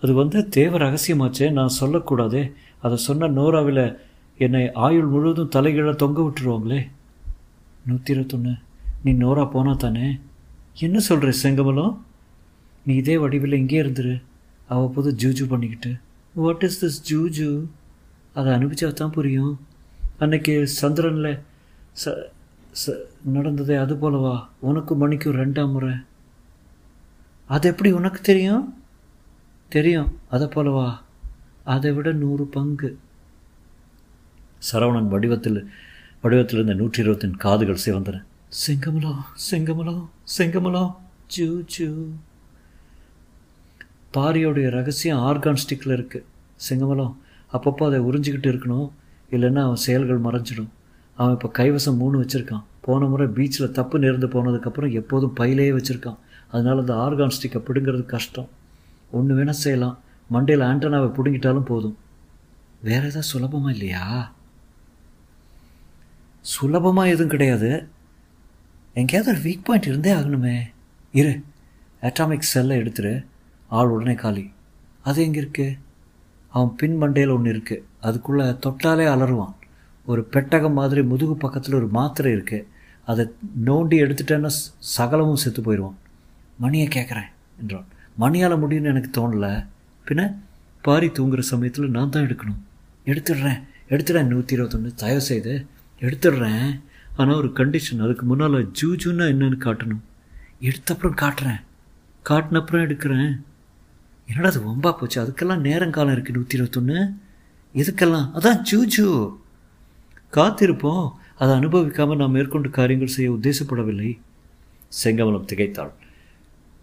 அது 0.00 0.12
வந்து 0.14 0.48
தேவ 0.48 0.78
ரகசியமாச்சே 0.78 1.52
நான் 1.52 1.78
சொல்லக்கூடாதே. 1.80 2.52
அதை 2.80 2.96
சொன்ன 2.96 3.28
நோராவில் 3.28 3.98
என்னை 4.38 4.72
ஆயுள் 4.72 5.06
முழுவதும் 5.06 5.48
தலைகீழ 5.48 5.94
தொங்க 5.94 6.20
விட்டுருவாங்களே? 6.22 6.90
நூற்றி 7.86 8.12
இருபத்தொன்று 8.12 8.52
நீ 9.04 9.12
நோரா 9.12 9.50
போனா 9.50 9.72
தானே? 9.74 10.18
என்ன 10.74 10.98
சொல்கிற 10.98 11.32
செங்கமலம்? 11.42 12.04
நீ 12.84 12.94
இதே 12.94 13.18
வடிவில் 13.18 13.52
இங்கே 13.52 13.82
இருந்துரு. 13.82 14.22
அவ்வப்போது 14.68 15.14
ஜூஜு 15.14 15.48
பண்ணிக்கிட்டு 15.48 15.96
வாட் 16.34 16.62
இஸ் 16.62 16.78
திஸ் 16.84 17.14
ஜூஜு? 17.14 17.64
அதை 18.34 18.52
அனுப்பிச்சா 18.52 18.92
தான் 18.92 19.10
புரியும். 19.10 19.60
அன்னைக்கு 20.18 20.66
சந்திரனில் 20.66 21.38
ச 22.04 22.14
ச 22.86 22.94
நடந்ததே 23.24 23.74
அது 23.74 23.94
போலவா? 23.94 24.46
உனக்கும் 24.58 24.98
மணிக்கும் 24.98 25.36
ரெண்டாம் 25.36 25.72
முறை. 25.72 25.94
அது 27.46 27.68
எப்படி 27.68 27.90
உனக்கு 27.92 28.20
தெரியும்? 28.20 28.74
தெரியும். 29.68 30.18
அதை 30.30 30.46
போலவா? 30.46 30.88
அதை 31.74 31.90
விட 31.96 32.08
நூறு 32.22 32.44
பங்கு. 32.56 32.90
சரவணன் 34.68 35.12
வடிவத்தில் 35.14 35.60
வடிவத்தில் 36.22 36.58
இருந்த 36.58 36.74
நூற்றி 36.80 37.00
இருபத்தின் 37.02 37.36
காதுகள் 37.44 37.84
சிவந்தன. 37.84 38.16
செங்கமலம் 38.66 39.22
செங்கமலம் 39.50 40.04
செங்கமலம் 40.36 40.92
ஜூ 41.34 41.48
ஜூ. 41.74 41.88
பாரியோடைய 44.14 44.68
ரகசியம் 44.76 45.22
ஆர்கான் 45.28 45.60
ஸ்டிக்கில் 45.62 45.96
இருக்குது 45.96 46.26
செங்கமலம் 46.68 47.14
அப்பப்போ 47.52 47.84
அதை 47.88 47.98
உறிஞ்சிக்கிட்டு 48.08 48.48
இருக்கணும். 48.52 48.88
இல்லைன்னா 49.34 49.62
அவன் 49.66 49.84
செயல்கள் 49.86 50.24
மறைஞ்சிடும். 50.26 50.70
அவன் 51.20 51.34
இப்போ 51.36 51.48
கைவசம் 51.58 52.00
மூணு 52.02 52.16
வச்சுருக்கான். 52.22 52.64
போன 52.86 53.06
முறை 53.12 53.26
பீச்சில் 53.36 53.76
தப்பு 53.78 53.96
நேர்ந்து 53.98 54.28
போனதுக்கப்புறம் 54.34 54.92
எப்போதும் 55.00 55.36
பையிலேயே 55.40 55.72
வச்சுருக்கான். 55.78 56.18
அதனால 56.52 56.80
அந்த 56.84 56.94
ஆர்கான் 57.04 57.34
ஸ்டிக்கை 57.36 57.60
பிடுங்கிறது 57.68 58.04
கஷ்டம். 58.14 58.48
ஒன்று 59.18 59.32
வேணால் 59.38 59.62
செய்யலாம். 59.64 59.96
மண்டையில் 60.32 60.66
ஆண்டனாவை 60.70 61.08
பிடுங்கிட்டாலும் 61.08 61.68
போதும். 61.70 61.96
வேற 62.82 62.98
ஏதாவது 62.98 63.22
சுலபமாக 63.22 63.72
இல்லையா? 63.72 64.32
சுலபமாக 66.40 67.08
எதுவும் 67.08 67.28
கிடையாது. 67.28 67.88
எங்கேயாவது 68.94 69.38
ஒரு 69.38 69.48
வீக் 69.48 69.64
பாயிண்ட் 69.64 69.86
இருந்தே 69.86 70.12
ஆகணுமே. 70.12 70.62
இரு 71.12 71.44
அட்டாமிக் 72.02 72.48
செல்லை 72.52 72.78
எடுத்துரு. 72.78 73.26
ஆள் 73.68 73.88
உடனே 73.88 74.14
காலி. 74.14 74.52
அது 75.02 75.22
எங்கே 75.22 75.38
இருக்கு? 75.38 75.76
அவன் 76.48 76.76
பின் 76.76 77.02
மண்டையில் 77.02 77.34
ஒன்று 77.34 77.52
இருக்குது 77.52 77.82
அதுக்குள்ளே 78.00 78.44
தொட்டாலே 78.44 79.06
அலறுவான். 79.14 79.54
ஒரு 80.06 80.24
பெட்டகம் 80.24 80.72
மாதிரி 80.72 81.02
முதுகு 81.02 81.36
பக்கத்தில் 81.36 81.74
ஒரு 81.74 81.88
மாத்திரை 81.88 82.32
இருக்குது 82.32 82.66
அதை 83.06 83.30
நோண்டி 83.64 83.96
எடுத்துட்டேன்னா 84.04 84.50
சகலமும் 84.78 85.36
செத்து 85.36 85.62
போயிடுவான் 85.62 85.98
மணியை 86.58 86.88
கேட்குறேன் 86.88 87.28
என்றான். 87.60 87.86
மணியால் 88.20 88.62
முடியும்னு 88.62 88.84
எனக்கு 88.84 89.10
தோணல. 89.20 89.66
பின்ன 90.08 90.22
பாரி 90.82 91.06
தூங்குற 91.06 91.38
சமயத்தில் 91.38 91.94
நான் 91.96 92.10
தான் 92.10 92.26
எடுக்கணும். 92.26 92.60
எடுத்துடுறேன். 93.06 93.60
எடுத்துடுறேன் 93.88 94.30
நூற்றி 94.32 94.54
இருபத்தொன்று 94.54 94.94
தயவு 94.94 95.20
செய்து 95.20 95.66
எடுத்துடுறேன். 96.00 96.80
ஆனால் 97.16 97.36
ஒரு 97.36 97.48
கண்டிஷன் 97.48 98.04
அதுக்கு 98.04 98.26
முன்னால் 98.26 98.58
ஜூஜுன்னா 98.80 99.24
என்னன்னு 99.34 99.58
காட்டணும். 99.66 100.02
எடுத்த 100.60 100.94
அப்புறம் 100.94 101.16
காட்டுறேன். 101.22 101.60
காட்டின 102.28 102.60
அப்புறம் 102.60 102.84
எடுக்கிறேன். 102.86 103.30
என்னடா 104.28 104.48
அது 104.48 104.60
வம்பா 104.60 104.92
போச்சு? 104.92 105.22
அதுக்கெல்லாம் 105.22 105.64
நேரங்காலம் 105.68 106.14
இருக்குது 106.14 106.38
நூற்றி 106.38 106.56
இருபத்தொன்று 106.56 106.98
எதுக்கெல்லாம்? 107.74 108.26
அதான் 108.38 108.60
ஜூஜு. 108.70 109.36
காத்திருப்போம். 110.32 111.12
அதை 111.34 111.52
அனுபவிக்காமல் 111.56 112.16
நாம் 112.16 112.30
மேற்கொண்டு 112.30 112.70
காரியங்கள் 112.70 113.14
செய்ய 113.16 113.32
உத்தேசப்படவில்லை. 113.32 114.18
செங்கமலம் 115.04 115.48
திகைத்தாள். 115.52 115.92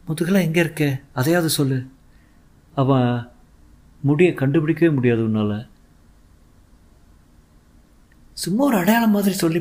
முதுகெல்லாம் 0.07 0.47
எங்கே 0.47 0.59
இருக்க? 0.59 1.01
அதையாவது 1.13 1.49
சொல்லு. 1.49 1.77
அவன் 2.75 3.29
முடியை 4.01 4.33
கண்டுபிடிக்கவே 4.33 4.93
முடியாது 4.93 5.23
உன்னால். 5.23 5.67
சும்மா 8.33 8.63
ஒரு 8.63 8.77
அடையாளம் 8.77 9.11
மாதிரி 9.11 9.35
சொல்லி 9.35 9.59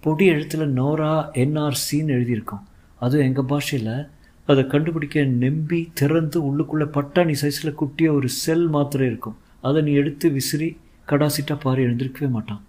பொடி 0.00 0.26
எழுத்தில் 0.26 0.74
நோரா 0.74 1.12
என்ஆர்சின்னு 1.42 2.14
எழுதியிருக்கோம் 2.16 2.64
அதுவும் 3.00 3.26
எங்கள் 3.26 3.44
பாஷையில் 3.44 4.08
அதை 4.46 4.66
கண்டுபிடிக்க 4.66 5.24
நெம்பி 5.24 5.90
திறந்து 5.94 6.38
உள்ளுக்குள்ளே 6.48 6.86
பட்டாணி 6.86 7.34
சைஸில் 7.42 7.78
குட்டிய 7.80 8.12
ஒரு 8.12 8.28
செல் 8.28 8.66
மாத்திரை 8.68 9.06
இருக்கும். 9.06 9.36
அதை 9.60 9.82
நீ 9.82 9.92
எடுத்து 9.92 10.30
விசிறி 10.30 10.68
கடாசிட்டா 11.06 11.60
பாரி 11.60 11.82
எழுந்திருக்கவே 11.84 12.30
மாட்டான். 12.30 12.62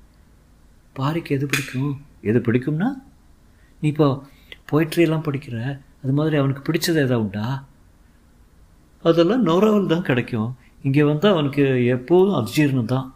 பாரிக்கு 0.95 1.29
எது 1.29 1.45
பிடிக்கும்? 1.45 2.01
எது 2.21 2.39
பிடிக்கும்னா? 2.39 2.89
நீ 3.81 3.87
இப்போ 3.87 4.23
பொயிட்ரியெல்லாம் 4.71 5.25
படிக்கிற 5.27 5.81
அது 6.03 6.13
மாதிரி 6.13 6.35
அவனுக்கு 6.35 6.71
பிடிச்சது 6.71 6.99
எதாவது 7.05 7.21
உண்டா? 7.21 7.65
அதெல்லாம் 9.05 9.43
நோராவில் 9.49 9.91
தான் 9.93 10.07
கிடைக்கும். 10.09 10.49
இங்கே 10.87 11.03
வந்தால் 11.09 11.33
அவனுக்கு 11.35 11.63
எப்போதும் 11.95 12.37
அஜீர்ணம் 12.39 12.91
தான் 12.93 13.07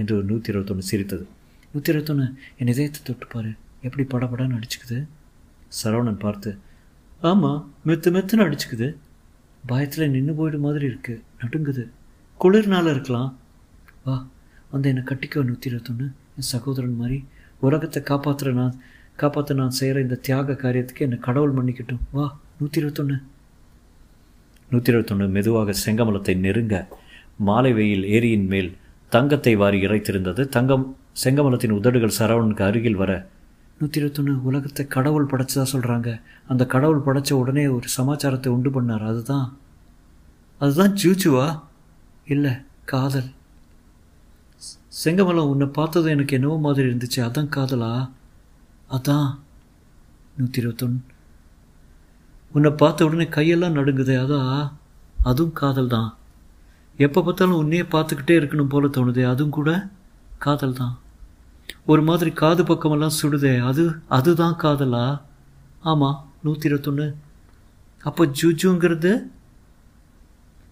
என்று 0.00 0.12
ஒரு 0.18 0.26
நூற்றி 0.30 0.50
இருபத்தொன்று 0.52 0.84
சிரித்தது. 0.90 1.24
நூற்றி 1.72 1.90
இருபத்தொன்று 1.92 2.26
என் 2.60 2.72
இதயத்தை 2.72 3.00
தொட்டு 3.08 3.26
பாரு. 3.34 3.50
எப்படி 3.86 4.04
படபடன்னு 4.12 4.58
அடிச்சுக்குது? 4.58 4.98
சரவணன் 5.78 6.22
பார்த்து 6.24 6.50
ஆமாம் 7.30 7.60
மெத்து 7.88 8.08
மெத்துன்னு 8.14 8.46
அடிச்சுக்குது. 8.46 8.88
பயத்தில் 9.70 10.12
நின்று 10.14 10.32
போயிடு 10.38 10.58
மாதிரி 10.64 10.84
இருக்குது 10.90 11.22
நடுங்குது. 11.42 11.84
குளிர்னால 12.40 12.90
இருக்கலாம். 12.94 13.30
வா 14.06 14.16
வந்து 14.72 14.88
என்னை 14.92 15.02
கட்டிக்கோ 15.10 15.44
நூற்றி 15.50 15.68
இருபத்தொன்று 15.70 16.06
என் 16.38 16.50
சகோதரன் 16.54 16.98
மாதிரி 17.02 17.18
உலகத்தை 17.66 18.00
காப்பாற்றுற 18.10 18.52
நான் 18.60 18.74
காப்பாற்ற 19.20 19.54
நான் 19.60 19.76
செய்கிற 19.78 20.00
இந்த 20.06 20.18
தியாக 20.26 20.56
காரியத்துக்கு 20.64 21.06
என்னை 21.06 21.18
கடவுள் 21.26 21.56
மன்னிக்கட்டும். 21.58 22.02
வா 22.16 22.26
நூற்றி 22.58 22.80
இருபத்தொன்று 22.82 23.16
நூற்றி 24.74 24.92
இருபத்தொன்று 24.92 25.26
மெதுவாக 25.28 25.74
செங்கமலத்தை 25.84 26.34
நெருங்க 26.36 26.76
மாலை 27.38 27.72
வெயில் 27.72 28.04
ஏரியின் 28.16 28.46
மேல் 28.46 28.70
தங்கத்தை 29.08 29.56
வாரி 29.56 29.78
இறைத்திருந்தது. 29.86 30.42
தங்கம் 30.48 30.84
செங்கமலத்தின் 31.24 31.76
உதடுகள் 31.78 32.18
சரவணனுக்கு 32.18 32.62
அருகில் 32.62 32.94
வர 32.94 33.12
நூற்றி 33.78 33.98
இருபத்தொன்று 34.00 34.32
உலகத்தை 34.42 34.86
கடவுள் 34.86 35.30
படைச்சதா 35.30 35.64
சொல்கிறாங்க 35.72 36.10
அந்த 36.46 36.62
கடவுள் 36.66 37.04
படைச்ச 37.06 37.32
உடனே 37.32 37.66
ஒரு 37.66 37.88
சமாச்சாரத்தை 37.88 38.50
உண்டு 38.52 38.70
பண்ணார். 38.70 39.04
அதுதான். 39.06 39.48
அதுதான் 40.60 40.94
ஜூஜுவா? 41.02 41.46
இல்லை 42.26 42.52
காதல். 42.84 43.30
செங்கமலம் 45.04 45.50
உன்னை 45.52 45.66
பார்த்தது 45.66 46.10
எனக்கு 46.10 46.36
என்னவோ 46.36 46.58
மாதிரி 46.58 46.86
இருந்துச்சு. 46.88 47.20
அதான் 47.20 47.52
காதலா? 47.56 47.92
அதான். 48.90 49.28
நூற்றி 50.36 50.60
இருபத்தொன்று 50.60 51.13
உன்னை 52.54 52.70
பார்த்த 52.70 53.06
உடனே 53.06 53.26
கையெல்லாம் 53.36 53.76
நடுங்குதே 53.78 54.16
அதான் 54.22 54.50
அதுவும் 55.16 55.56
காதல் 55.60 55.92
தான் 55.94 56.10
எப்போ 56.98 57.20
பார்த்தாலும் 57.22 57.60
உன்னையே 57.62 57.84
பார்த்துக்கிட்டே 57.94 58.34
இருக்கணும் 58.40 58.72
போல 58.72 58.86
தோணுதே 58.86 59.24
அதுவும் 59.32 59.56
கூட 59.58 59.70
காதல் 60.38 60.78
தான் 60.80 60.94
ஒரு 61.86 62.02
மாதிரி 62.02 62.30
காது 62.32 62.62
பக்கமெல்லாம் 62.62 63.16
சுடுதே 63.20 63.52
அது 63.68 63.84
அதுதான் 64.08 64.56
காதலா? 64.62 65.04
ஆமாம் 65.82 66.18
நூற்றி 66.42 66.68
இருபத்தொன்று 66.68 67.06
அப்போ 68.04 68.22
ஜூஜுங்கிறது 68.40 69.12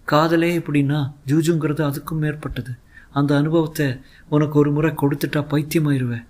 காதலே 0.08 0.50
எப்படின்னா 0.60 0.98
ஜூஜுங்கிறது 1.28 1.82
அதுக்கும் 1.88 2.22
மேற்பட்டது. 2.24 2.72
அந்த 3.10 3.30
அனுபவத்தை 3.36 3.86
உனக்கு 4.28 4.56
ஒரு 4.58 4.70
முறை 4.72 4.90
கொடுத்துட்டா 4.92 5.40
பைத்தியமாயிருவேன் 5.52 6.26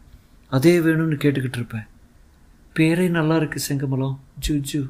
அதே 0.52 0.75
வேணும்னு 0.80 1.16
கேட்டுக்கிட்டு 1.23 1.59
இருப்பேன் 1.61 1.87
பேரே 2.76 3.06
நல்லா 3.09 3.37
இருக்கு 3.37 3.61
செங்கமலம். 3.68 4.16
ஜூஜு. 4.47 4.80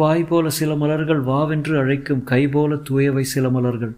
வாய் 0.00 0.24
போல 0.24 0.46
சில 0.56 0.72
மலர்கள் 0.74 1.20
வாவென்று 1.28 1.74
அழைக்கும் 1.82 2.24
கை 2.30 2.40
போல 2.54 2.74
தூயவை 2.88 3.22
சில 3.34 3.48
மலர்கள். 3.50 3.94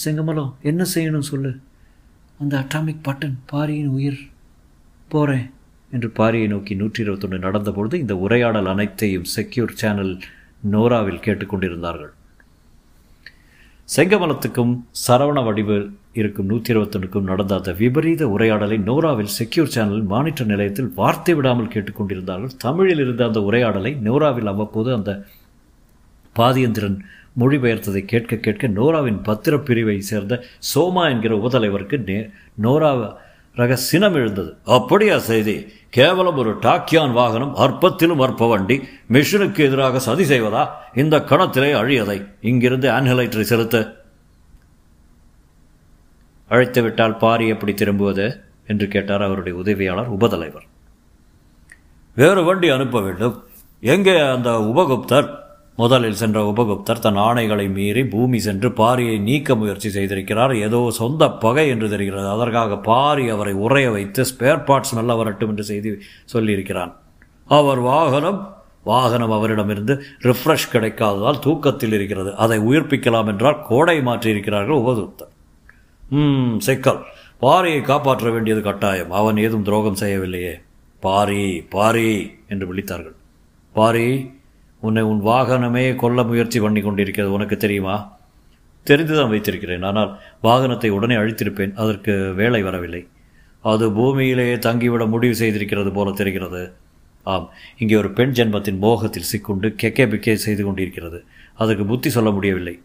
செங்கமலம் 0.00 0.50
என்ன 0.70 0.82
செய்யணும் 0.94 1.28
சொல்லு? 1.28 1.52
அந்த 2.40 2.54
அட்டாமிக் 2.62 3.04
பட்டன் 3.06 3.38
பாரியின் 3.50 3.88
உயிர். 3.88 4.20
போகிறேன் 5.08 5.46
என்று 5.92 6.08
பாரியை 6.18 6.48
நோக்கி 6.48 6.74
நூற்றி 6.74 7.02
இருபத்தொன்று 7.04 7.38
நடந்தபொழுது 7.38 7.96
இந்த 8.02 8.16
உரையாடல் 8.24 8.68
அனைத்தையும் 8.74 9.26
செக்யூர் 9.36 9.74
சேனல் 9.74 10.12
நோராவில் 10.74 11.24
கேட்டுக்கொண்டிருந்தார்கள். 11.26 12.12
செங்கமலத்துக்கும் 13.88 14.72
சரவண 15.06 15.38
வடிவில் 15.44 15.86
இருக்கும் 16.20 16.48
நூற்றி 16.50 16.70
இருபத்தொன்றுக்கும் 16.72 17.28
நடந்த 17.30 17.52
அந்த 17.54 17.72
விபரீத 17.80 18.22
உரையாடலை 18.34 18.76
நோராவில் 18.88 19.34
செக்யூர் 19.38 19.74
சேனல் 19.74 20.02
மானிட்டர் 20.12 20.50
நிலையத்தில் 20.52 20.92
வார்த்தை 21.00 21.34
விடாமல் 21.40 21.72
கேட்டுக்கொண்டிருந்தார்கள். 21.74 22.54
தமிழில் 22.66 23.02
இருந்த 23.04 23.22
அந்த 23.26 23.40
உரையாடலை 23.48 23.92
நோராவில் 24.08 24.50
அவ்வப்போது 24.54 24.90
அந்த 25.00 25.12
பாதியந்திரன் 26.36 26.98
மொழிபெயர்த்ததை 27.38 28.04
கேட்க 28.04 28.36
கேட்க 28.36 28.66
நோராவின் 28.66 29.20
பத்திரப்பிரிவை 29.24 29.98
சேர்ந்த 29.98 30.44
சோமா 30.74 31.08
என்கிற 31.10 31.36
உபதலைவருக்கு 31.36 32.04
நே 32.04 32.28
நோரா 32.62 33.16
ரக 33.54 33.76
சினம் 33.76 34.14
எழுந்தது. 34.14 34.56
அப்படியா 34.64 35.18
செய்தி 35.18 35.72
கேவலம் 35.90 36.36
ஒரு 36.36 36.56
டாக்கியான் 36.56 37.12
வாகனம் 37.12 37.54
அற்பத்திலும் 37.54 38.20
அற்ப 38.20 38.48
வண்டி 38.48 38.88
மிஷினுக்கு 39.12 39.58
எதிராக 39.58 39.98
சதி 39.98 40.24
செய்வதா? 40.24 40.68
இந்த 40.94 41.18
கணத்திலே 41.18 41.72
அழியதை 41.72 42.26
இங்கிருந்து 42.40 42.90
ஆன்ஹலைட்டரை 42.90 43.40
செலுத்த. 43.40 43.94
அழைத்து 46.48 46.82
விட்டால் 46.82 47.16
பாரி 47.16 47.48
எப்படி 47.48 47.74
திரும்புவது? 47.74 48.40
என்று 48.66 48.88
கேட்டார் 48.88 49.22
அவருடைய 49.22 49.58
உதவியாளர் 49.58 50.12
உபதலைவர். 50.12 50.66
வேறு 52.14 52.44
வண்டி 52.44 52.68
அனுப்ப 52.68 53.00
வேண்டும். 53.00 53.42
எங்கே 53.80 54.18
அந்த 54.18 54.50
உபகுப்தர்? 54.50 55.28
முதலில் 55.80 56.18
சென்ற 56.20 56.38
உபகுப்தர் 56.52 57.02
தன் 57.04 57.18
ஆணைகளை 57.28 57.66
மீறி 57.76 58.02
பூமி 58.14 58.38
சென்று 58.46 58.68
பாரியை 58.80 59.16
நீக்க 59.28 59.54
முயற்சி 59.54 59.88
செய்திருக்கிறார். 59.88 60.52
ஏதோ 60.66 60.80
சொந்த 61.00 61.30
பகை 61.44 61.68
என்று 61.68 61.88
தெரிகிறது. 61.88 62.28
அதற்காக 62.28 62.78
பாரி 62.90 63.24
அவரை 63.34 63.52
உறைய 63.66 63.88
வைத்து 63.96 64.22
ஸ்பேர் 64.30 64.64
பார்ட்ஸ் 64.68 64.96
நல்லா 64.98 65.14
வரட்டும் 65.14 65.48
என்று 65.48 65.64
செய்தி 65.64 65.90
சொல்லியிருக்கிறான். 66.32 66.92
அவர் 67.58 67.80
வாகனம் 67.90 68.40
வாகனம் 68.84 69.32
அவரிடமிருந்து 69.36 69.94
ரிஃப்ரெஷ் 70.22 70.72
கிடைக்காததால் 70.72 71.42
தூக்கத்தில் 71.44 71.92
இருக்கிறது. 71.92 72.30
அதை 72.44 72.58
உயிர்ப்பிக்கலாம் 72.68 73.28
என்றால் 73.32 73.62
கோடை 73.68 73.96
மாற்றியிருக்கிறார்கள் 74.08 74.80
உபகுப்தர். 74.82 75.32
ம் 76.18 76.54
சிக்கல். 76.66 77.00
பாரியை 77.42 77.80
காப்பாற்ற 77.82 78.30
வேண்டியது 78.30 78.62
கட்டாயம். 78.62 79.10
அவன் 79.10 79.36
ஏதும் 79.36 79.66
துரோகம் 79.68 80.00
செய்யவில்லையே. 80.02 80.54
பாரி 81.02 81.44
பாரி 81.74 82.10
என்று 82.48 82.66
விழித்தார்கள். 82.70 83.16
பாரி 83.74 84.08
உன்னை 84.80 85.02
உன் 85.02 85.24
வாகனமே 85.24 85.94
கொல்ல 85.94 86.22
முயற்சி 86.22 86.60
பண்ணி 86.60 86.80
கொண்டிருக்கிறது. 86.80 87.32
உனக்கு 87.32 87.56
தெரியுமா? 87.56 88.16
தெரிந்துதான் 88.86 89.28
வைத்திருக்கிறேன். 89.28 89.82
ஆனால் 89.82 90.18
வாகனத்தை 90.42 90.88
உடனே 90.88 91.14
அழித்திருப்பேன். 91.14 91.74
அதற்கு 91.74 92.32
வேலை 92.32 92.62
வரவில்லை. 92.62 93.06
அது 93.60 93.90
பூமியிலேயே 93.90 94.58
தங்கிவிட 94.58 95.06
முடிவு 95.08 95.34
செய்திருக்கிறது 95.38 95.92
போல 95.92 96.10
தெரிகிறது. 96.10 96.72
ஆம் 97.22 97.50
இங்கே 97.78 97.96
ஒரு 97.96 98.10
பெண் 98.10 98.30
ஜென்மத்தின் 98.30 98.78
மோகத்தில் 98.78 99.28
சிக்குண்டு 99.32 99.74
கெக்கே 99.82 100.06
பிக்கே 100.06 100.34
செய்து 100.34 100.64
கொண்டிருக்கிறது. 100.64 101.24
அதற்கு 101.54 101.84
புத்தி 101.84 102.10
சொல்ல 102.10 102.30
முடியவில்லை. 102.30 102.80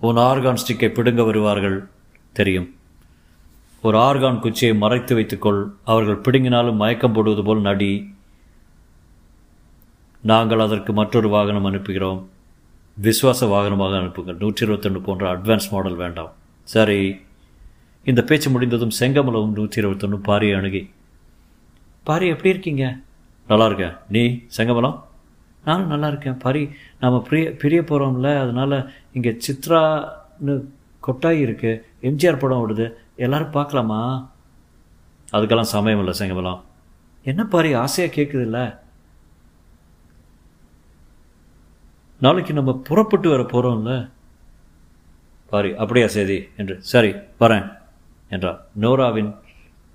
உன் 0.00 0.16
ஆர்கான் 0.16 0.56
ஸ்டிக்கை 0.66 0.88
பிடுங்க 0.88 1.22
வருவார்கள். 1.22 1.88
தெரியும். 2.32 2.74
ஒரு 3.82 3.98
ஆர்கான் 3.98 4.40
குச்சியை 4.40 4.74
மறைத்து 4.74 5.14
வைத்துக்கொள். 5.14 5.72
அவர்கள் 5.84 6.20
பிடுங்கினாலும் 6.20 6.74
மயக்கம் 6.74 7.12
போடுவது 7.12 7.42
போல் 7.44 7.60
நடி. 7.60 8.16
நாங்கள் 10.22 10.58
அதற்கு 10.58 10.92
மற்றொரு 10.92 11.28
வாகனம் 11.28 11.64
அனுப்புகிறோம். 11.64 12.20
விஸ்வாச 13.02 13.46
வாகனமாக 13.46 13.98
அனுப்புங்கள். 13.98 14.36
நூற்றி 14.36 14.64
இருபத்தொன்று 14.64 15.00
போன்ற 15.00 15.36
அட்வான்ஸ் 15.36 15.70
மாடல் 15.70 15.94
வேண்டாம். 15.94 16.32
சரி. 16.62 17.20
இந்த 18.04 18.22
பேச்சு 18.22 18.50
முடிந்ததும் 18.50 18.96
செங்கமலவும் 19.00 19.52
நூற்றி 19.52 19.80
இருபத்தொன்று 19.80 20.18
பாரியை 20.18 20.56
அணுகி 20.56 20.90
பாரி 22.04 22.26
எப்படி 22.26 22.48
இருக்கீங்க? 22.48 23.00
நல்லா 23.46 23.66
இருக்கேன். 23.66 23.94
நீ 24.08 24.40
செங்கமலம்? 24.56 25.04
நானும் 25.64 25.86
நல்லா 25.86 26.06
இருக்கேன். 26.06 26.38
பாரி 26.38 26.70
நாம் 27.00 27.22
பிரிய 27.28 27.52
பிரிய 27.52 27.80
போகிறோம்ல 27.80 28.40
அதனால் 28.40 28.92
இங்கே 29.12 29.38
சித்ரான்னு 29.46 30.64
கொட்டாய் 31.00 31.42
இருக்குது 31.46 31.82
எம்ஜிஆர் 32.02 32.38
படம் 32.38 32.62
ஓடுது. 32.64 32.92
எல்லோரும் 33.16 33.50
பார்க்கலாமா? 33.50 34.30
அதுக்கெல்லாம் 35.32 35.72
சமயம் 35.76 35.98
இல்லை 35.98 36.14
செங்கமலம். 36.20 36.60
என்ன 37.24 37.44
பாரி 37.44 37.72
ஆசையாக 37.72 38.14
கேட்குதுல்ல 38.14 38.78
நாளைக்கு 42.20 42.52
நம்ம 42.52 42.74
புறப்பட்டு 42.74 43.28
வர 43.28 43.42
போகிறோம்ல 43.42 44.10
பாரி 45.50 45.76
அப்படியா 45.76 46.06
சேதி? 46.06 46.48
என்று 46.56 46.82
சரி 46.82 47.12
வரேன் 47.40 47.76
என்றார். 48.28 48.66
நோராவின் 48.74 49.34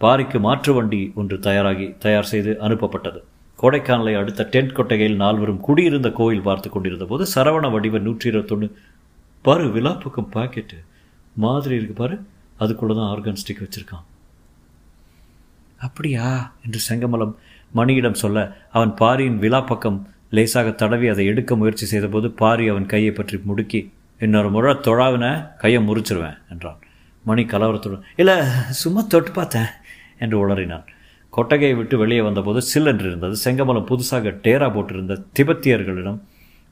பாரிக்கு 0.02 0.40
மாற்று 0.40 0.74
வண்டி 0.74 1.12
ஒன்று 1.16 1.40
தயாராகி 1.40 1.96
தயார் 2.00 2.24
செய்து 2.24 2.58
அனுப்பப்பட்டது. 2.62 3.20
கோடைக்கானலை 3.62 4.18
அடுத்த 4.18 4.48
டென்ட் 4.52 4.72
கொட்டகையில் 4.72 5.16
நால்வரும் 5.16 5.60
குடியிருந்த 5.60 6.12
கோயில் 6.12 6.42
பார்த்து 6.42 6.70
கொண்டிருந்த 6.70 7.06
போது 7.06 7.28
சரவண 7.36 7.72
வடிவ 7.72 7.98
நூற்றி 7.98 8.30
இருபத்தொன்று 8.30 8.78
பாரு 9.42 9.68
விழாப்பக்கம் 9.68 10.32
பாக்கெட்டு 10.34 10.78
மாதிரி 11.36 11.76
இருக்கு 11.76 11.94
பாரு 11.94 12.26
அதுக்குள்ளே 12.58 12.96
தான் 12.96 13.18
ஆர்கன் 13.18 13.38
ஸ்டிக் 13.44 13.64
வச்சுருக்கான். 13.64 14.04
அப்படியா? 15.80 16.54
என்று 16.66 16.80
செங்கமலம் 16.90 17.36
மணியிடம் 17.76 18.22
சொல்ல 18.24 18.58
அவன் 18.72 18.94
பாரியின் 18.94 19.38
விழா 19.38 19.62
பக்கம் 19.62 20.13
லேசாக 20.38 20.70
தடவி 20.82 21.08
அதை 21.14 21.24
எடுக்க 21.32 21.56
முயற்சி 21.56 21.86
செய்தபோது 21.92 22.28
பாரி 22.42 22.66
அவன் 22.72 22.88
கையை 22.94 23.12
பற்றி 23.12 23.38
முடுக்கி 23.50 23.82
இன்னொரு 24.22 24.50
முறை 24.56 24.72
தொழாவின 24.88 25.26
கையை 25.62 25.80
முறிச்சிருவேன் 25.88 26.38
என்றான். 26.52 26.80
மணி 27.26 27.44
கலவரத்துடன் 27.52 28.06
இல்லை 28.22 28.36
சும்மா 28.82 29.02
தொட்டு 29.14 29.32
பார்த்தேன் 29.32 29.70
என்று 30.24 30.38
உளறினான். 30.44 30.86
கொட்டகையை 31.34 31.76
விட்டு 31.78 31.96
வெளியே 32.04 32.22
வந்தபோது 32.22 32.60
சில்லன்று 32.72 33.08
இருந்தது 33.12 33.36
செங்கமலம் 33.44 33.88
புதுசாக 33.92 34.34
டேரா 34.46 34.68
போட்டிருந்த 34.76 35.20
திபெத்தியர்களிடம் 35.38 36.20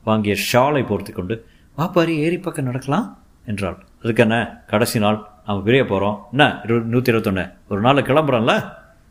வாங்கிய 0.06 0.34
ஷாலை 0.48 0.82
போர்த்தி 0.90 1.12
கொண்டு 1.12 1.34
வா 1.78 1.86
பாரி 1.86 2.14
ஏரி 2.26 2.38
பக்கம் 2.38 2.68
நடக்கலாம் 2.70 3.06
என்றாள். 3.48 3.78
அதுக்கு 4.02 4.22
என்ன 4.24 4.36
கடைசி 4.70 4.98
நாள். 5.04 5.18
நாம் 5.46 5.64
விரைய 5.66 5.84
போகிறோம் 5.86 6.16
என்ன? 6.32 6.44
இரு 6.64 6.74
நூற்றி 6.92 7.10
இருபத்தொன்று 7.12 7.44
ஒரு 7.70 7.80
நாளில் 7.86 8.08
கிளம்புறோம்ல? 8.08 8.54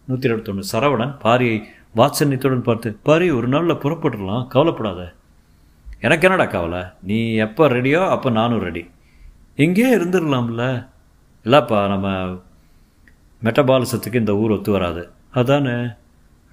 நூற்றி 0.08 0.28
இருபத்தொன்று 0.30 0.64
சரவணன் 0.72 1.14
பாரியை 1.24 1.58
வாத்சன்யத்துடன் 1.96 2.68
பார்த்து 2.68 2.98
பாரி 3.04 3.32
ஒரு 3.32 3.48
நாளில் 3.48 3.82
புறப்பட்டுடலாம் 3.84 4.48
கவலைப்படாத. 4.48 5.14
எனக்கு 6.00 6.28
என்னடா 6.30 6.52
கவலை? 6.52 6.82
நீ 7.04 7.34
எப்போ 7.46 7.68
ரெடியோ 7.68 8.10
அப்போ 8.10 8.30
நானும் 8.30 8.60
ரெடி 8.60 8.84
இங்கே 9.56 9.98
இருந்துடலாம்ல. 9.98 10.64
இல்லைப்பா 11.46 11.80
நம்ம 11.88 12.08
மெட்டபாலிசத்துக்கு 13.44 14.16
இந்த 14.16 14.36
ஊர் 14.36 14.52
ஒத்து 14.52 14.72
வராது. 14.72 15.10
அதானே? 15.32 15.76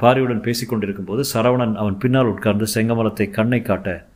பாரியுடன் 0.01 0.45
பேசிக்கொண்டிருக்கும் 0.47 1.09
போது 1.11 1.23
சரவணன் 1.35 1.75
அவன் 1.75 1.99
பின்னால் 1.99 2.33
உட்கார்ந்து 2.33 2.67
செங்கமலத்தை 2.75 3.31
கண்ணை 3.31 3.63
காட்ட 3.63 4.07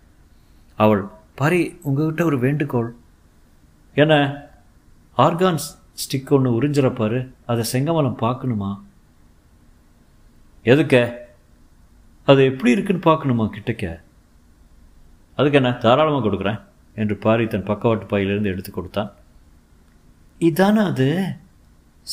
அவள் 0.79 1.03
பாரி 1.35 1.79
உங்ககிட்ட 1.83 2.25
ஒரு 2.25 2.39
வேண்டுகோள். 2.39 2.91
என்ன? 3.95 4.15
ஆர்கான்ஸ் 5.17 5.69
ஸ்டிக் 6.03 6.33
ஒன்று 6.37 6.51
உறிஞ்சிறப்பாரு 6.59 7.19
அதை 7.47 7.65
செங்கமலம் 7.73 8.23
பார்க்கணுமா? 8.25 8.71
எதுக்க? 10.65 10.97
அது 12.25 12.45
எப்படி 12.45 12.71
இருக்குன்னு 12.71 13.07
பார்க்கணுமா 13.07 13.45
கிட்டக்க? 13.55 14.01
அதுக்கு 15.35 15.59
என்ன 15.59 15.71
தாராளமாக 15.73 16.29
கொடுக்குறேன் 16.29 16.61
என்று 16.95 17.17
பாரி 17.17 17.47
தன் 17.47 17.69
பக்கவாட்டு 17.71 18.07
பையிலிருந்து 18.07 18.51
எடுத்து 18.51 18.73
கொடுத்தான். 18.73 19.13
இதானா 20.41 20.85
அது? 20.87 21.37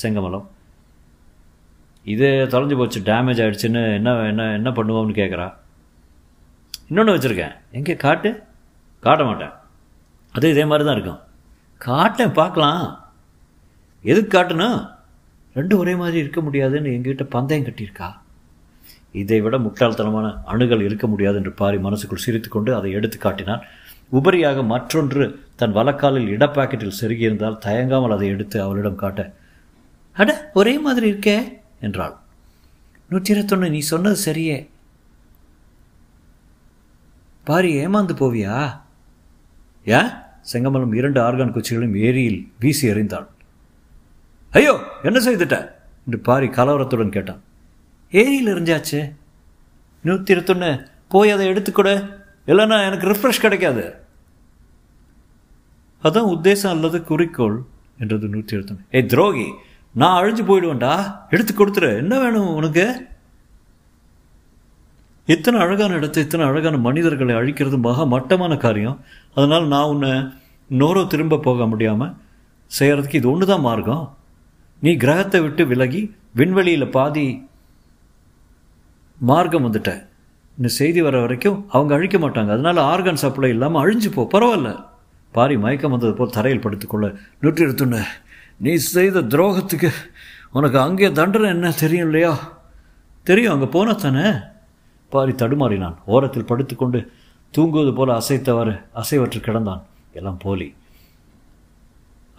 செங்கமலம். 0.02 0.48
இது 2.04 2.28
தொலைஞ்சு 2.52 2.78
போச்சு 2.78 3.00
டேமேஜ் 3.00 3.42
ஆகிடுச்சின்னு 3.44 3.94
என்ன 3.94 4.26
என்ன 4.26 4.52
என்ன 4.54 4.70
பண்ணுவோம்னு 4.70 5.20
கேட்குறா 5.20 5.54
இன்னொன்று 6.88 7.16
வச்சுருக்கேன். 7.16 7.56
எங்கே 7.72 7.96
காட்டு? 7.96 8.44
காட்ட 9.00 9.24
மாட்டேன். 9.24 9.52
அது 10.32 10.50
இதே 10.50 10.66
மாதிரி 10.66 10.88
தான் 10.88 10.98
இருக்கும். 10.98 11.22
காட்டேன் 11.78 12.34
பார்க்கலாம். 12.34 13.10
எதுக்கு 14.02 14.32
காட்டணும் 14.38 14.80
ரெண்டும் 15.56 15.78
ஒரே 15.78 15.96
மாதிரி 15.96 16.18
இருக்க 16.18 16.42
முடியாதுன்னு 16.42 16.90
எங்ககிட்ட 16.90 17.24
பந்தயம் 17.24 17.66
கட்டியிருக்கா. 17.66 18.10
இதை 19.12 19.38
விட 19.42 19.56
முட்டாள்தனமான 19.58 20.28
அணுகல் 20.54 20.86
இருக்க 20.88 21.06
முடியாது 21.08 21.38
என்று 21.42 21.54
பாரி 21.62 21.78
மனசுக்குள் 21.86 22.26
சிரித்துக்கொண்டு 22.26 22.72
அதை 22.76 22.90
எடுத்து 22.92 23.18
காட்டினான். 23.18 23.64
உபரியாக 24.18 24.64
மற்றொன்று 24.74 25.24
தன் 25.56 25.76
வலக்காலில் 25.78 26.32
இடப்பாக்கெட்டில் 26.36 26.98
செருகியிருந்தால் 27.00 27.62
தயங்காமல் 27.66 28.16
அதை 28.16 28.28
எடுத்து 28.36 28.58
அவளிடம் 28.66 29.02
காட்ட 29.04 29.22
அட 30.18 30.30
ஒரே 30.60 30.74
மாதிரி 30.86 31.06
இருக்கே 31.12 31.38
என்றாள். 31.88 32.16
நூற்றி 33.12 33.32
இருபத்தொன்று 33.34 33.68
நீ 33.76 33.82
சொன்னது 33.92 34.18
சரியே. 34.26 34.58
பாரி 37.48 37.70
ஏமாந்து 37.84 38.16
போவியா? 38.22 38.56
ஏன் 39.86 40.10
செங்கமலம் 40.52 40.96
இரண்டு 41.00 41.20
ஆர்கான் 41.26 41.54
குச்சிகளையும் 41.56 42.00
ஏரியில் 42.08 42.42
வீசி 42.60 42.86
எறிந்தாள் 42.92 43.28
ஐயோ 44.52 44.74
என்ன 45.08 45.18
செய்துட்ட? 45.26 45.58
என்று 46.06 46.20
பாரி 46.28 46.48
கலவரத்துடன் 46.48 47.16
கேட்டான். 47.16 47.42
ஏரியில் 48.14 48.52
எரிஞ்சாச்சு. 48.54 49.00
நூற்றி 50.04 50.34
இருபத்தொன்று 50.34 50.70
போய் 51.14 51.34
அதை 51.34 51.46
எடுத்துக்கூட. 51.52 51.90
இல்லைன்னா 52.52 52.78
எனக்கு 52.88 53.10
ரிஃப்ரெஷ் 53.12 53.44
கிடைக்காது. 53.46 53.84
அதான் 56.04 56.32
உத்தேசம் 56.36 56.74
அல்லது 56.76 56.98
குறிக்கோள் 57.10 57.58
என்றது 58.02 58.28
நூற்றி 58.36 58.56
இருபத்தொன்று 58.56 58.86
ஏய் 58.98 59.10
துரோகி 59.14 59.48
நான் 59.96 60.18
அழிஞ்சு 60.20 60.44
போயிடுவேன்டா. 60.50 60.94
எடுத்து 61.34 61.54
கொடுத்துரு. 61.54 61.90
என்ன 62.02 62.14
வேணும் 62.24 62.52
உனக்கு? 62.60 62.86
இத்தனை 65.34 65.58
அழகான 65.64 65.96
இடத்தை 66.00 66.20
இத்தனை 66.26 66.44
அழகான 66.50 66.76
மனிதர்களை 66.86 67.34
அழிக்கிறது 67.40 67.78
மகா 67.88 68.04
மட்டமான 68.14 68.54
காரியம். 68.66 68.98
அதனால் 69.36 69.68
நான் 69.74 69.92
உன்னை 69.94 70.14
நோரோ 70.70 71.04
திரும்ப 71.14 71.40
போக 71.48 71.68
முடியாமல் 71.72 72.16
செய்கிறதுக்கு 72.72 73.20
இது 73.20 73.30
ஒன்று 73.32 73.46
தான் 73.52 73.66
மார்க்கம். 73.68 74.06
நீ 74.82 74.92
கிரகத்தை 75.04 75.40
விட்டு 75.46 75.64
விலகி 75.72 76.02
விண்வெளியில் 76.40 76.94
பாதி 76.98 77.28
மார்க்கம் 79.20 79.66
வந்துட்டேன் 79.66 80.08
இந்த 80.58 80.70
செய்தி 80.70 81.02
வர 81.02 81.20
வரைக்கும் 81.20 81.66
அவங்க 81.70 81.96
அழிக்க 81.96 82.18
மாட்டாங்க. 82.18 82.52
அதனால் 82.52 82.78
ஆர்கன் 82.78 83.16
சப்ளை 83.16 83.50
இல்லாமல் 83.50 83.82
அழிஞ்சு 83.82 84.12
போ. 84.12 84.28
பரவாயில்ல. 84.34 84.86
பாரி 85.32 85.58
மயக்கம் 85.58 85.92
வந்தது 85.92 86.14
போல் 86.14 86.30
தரையில் 86.30 86.62
படுத்துக்கொள்ள 86.62 87.16
நூற்றி 87.42 87.66
எடுத்துன்னு 87.66 88.04
நீ 88.58 88.76
செய்த 88.76 89.22
துரோகத்துக்கு 89.22 89.90
உனக்கு 90.52 90.80
அங்கே 90.80 91.12
தண்டனை 91.12 91.50
என்ன? 91.50 91.72
தெரியும் 91.72 92.06
இல்லையா? 92.06 92.58
தெரியும். 93.24 93.54
அங்கே 93.54 93.66
போன 93.66 93.94
தானே? 93.94 94.32
பாரி 95.10 95.32
தடுமாறினான். 95.32 95.96
ஓரத்தில் 96.06 96.46
படுத்துக்கொண்டு 96.46 97.12
தூங்குவது 97.52 97.94
போல 97.94 98.18
அசைத்தவாறு 98.18 98.82
அசைவற்று 98.96 99.40
கிடந்தான். 99.40 99.82
எல்லாம் 100.14 100.38
போலி. 100.38 100.74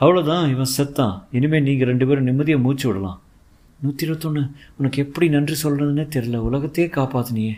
அவ்வளோதான் 0.01 0.51
இவன் 0.51 0.71
செத்தான். 0.77 1.23
இனிமேல் 1.33 1.63
நீங்கள் 1.63 1.89
ரெண்டு 1.89 2.07
பேரும் 2.07 2.25
நிம்மதியாக 2.25 2.63
மூச்சு 2.63 2.89
விடலாம். 2.89 3.21
நூற்றி 3.83 4.05
இருபத்தொன்று 4.07 4.43
உனக்கு 4.79 5.03
எப்படி 5.05 5.27
நன்றி 5.29 5.57
சொல்கிறதுனே 5.63 6.05
தெரில 6.15 6.39
உலகத்தையே 6.49 6.89
காப்பாற்றினியே 6.97 7.55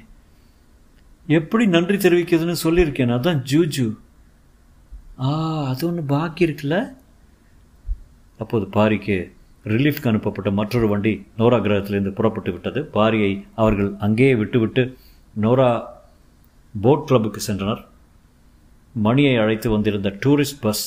எப்படி 1.26 1.64
நன்றி 1.66 1.96
தெரிவிக்கிறதுன்னு 1.96 2.56
சொல்லியிருக்கேன். 2.64 3.12
அதான் 3.16 3.40
ஜூஜு. 3.50 3.86
ஆ 5.20 5.28
அது 5.70 5.82
ஒன்று 5.88 6.02
பாக்கி 6.02 6.46
இருக்குல்ல? 6.46 6.76
அப்போது 8.38 8.66
பாரிக்கு 8.76 9.16
ரிலீஃப்க்கு 9.64 10.10
அனுப்பப்பட்ட 10.12 10.50
மற்றொரு 10.50 10.86
வண்டி 10.88 11.12
நோரா 11.38 11.58
கிரகத்திலிருந்து 11.58 12.12
புறப்பட்டு 12.18 12.52
விட்டது. 12.52 12.80
பாரியை 12.96 13.32
அவர்கள் 13.54 13.90
அங்கேயே 13.98 14.34
விட்டுவிட்டு 14.34 14.82
நோரா 15.40 15.70
போட் 16.74 17.06
கிளப்புக்கு 17.08 17.40
சென்றனர். 17.46 17.82
மணியை 18.94 19.34
அழைத்து 19.42 19.68
வந்திருந்த 19.70 20.08
டூரிஸ்ட் 20.24 20.62
பஸ் 20.64 20.84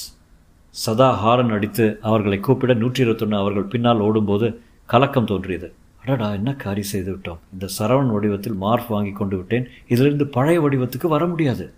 சதா 0.75 1.09
ஹாரன் 1.21 1.53
அடித்து 1.57 1.85
அவர்களை 2.01 2.39
கூப்பிட 2.39 2.73
நூற்றி 2.81 3.01
இருபத்தொன்று 3.03 3.37
அவர்கள் 3.37 3.71
பின்னால் 3.73 4.03
ஓடும்போது 4.07 4.47
கலக்கம் 4.85 5.25
தோன்றியது. 5.25 5.73
அடடா 6.01 6.33
என்ன 6.33 6.53
காரியம் 6.53 6.89
செய்து 6.89 7.13
விட்டோம்? 7.13 7.37
இந்த 7.53 7.67
சரவண் 7.79 8.11
வடிவத்தில் 8.11 8.61
மார்ஃப் 8.61 8.87
வாங்கி 8.89 9.11
கொண்டு 9.11 9.37
விட்டேன். 9.37 9.67
இதிலிருந்து 9.87 10.27
பழைய 10.27 10.61
வடிவத்துக்கு 10.61 11.07
வர 11.07 11.25
முடியாது. 11.25 11.73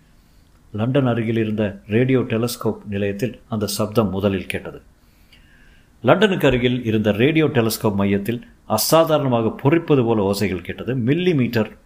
லண்டன் 0.72 1.06
அருகில் 1.06 1.36
இருந்த 1.36 1.80
ரேடியோ 1.86 2.20
டெலஸ்கோப் 2.20 2.76
நிலையத்தில் 2.88 3.40
அந்த 3.48 3.66
சப்தம் 3.66 4.10
முதலில் 4.10 4.46
கேட்டது. 4.46 4.80
லண்டனுக்கு 6.02 6.46
அருகில் 6.46 6.84
இருந்த 6.84 7.12
ரேடியோ 7.12 7.46
டெலஸ்கோப் 7.46 7.94
மையத்தில் 7.94 8.46
அசாதாரணமாக 8.64 9.54
பொறிப்பது 9.62 10.04
போல 10.04 10.30
ஓசைகள் 10.32 10.62
கேட்டது. 10.62 10.96
மில்லி 10.96 11.34
மீட்டர் 11.34 11.76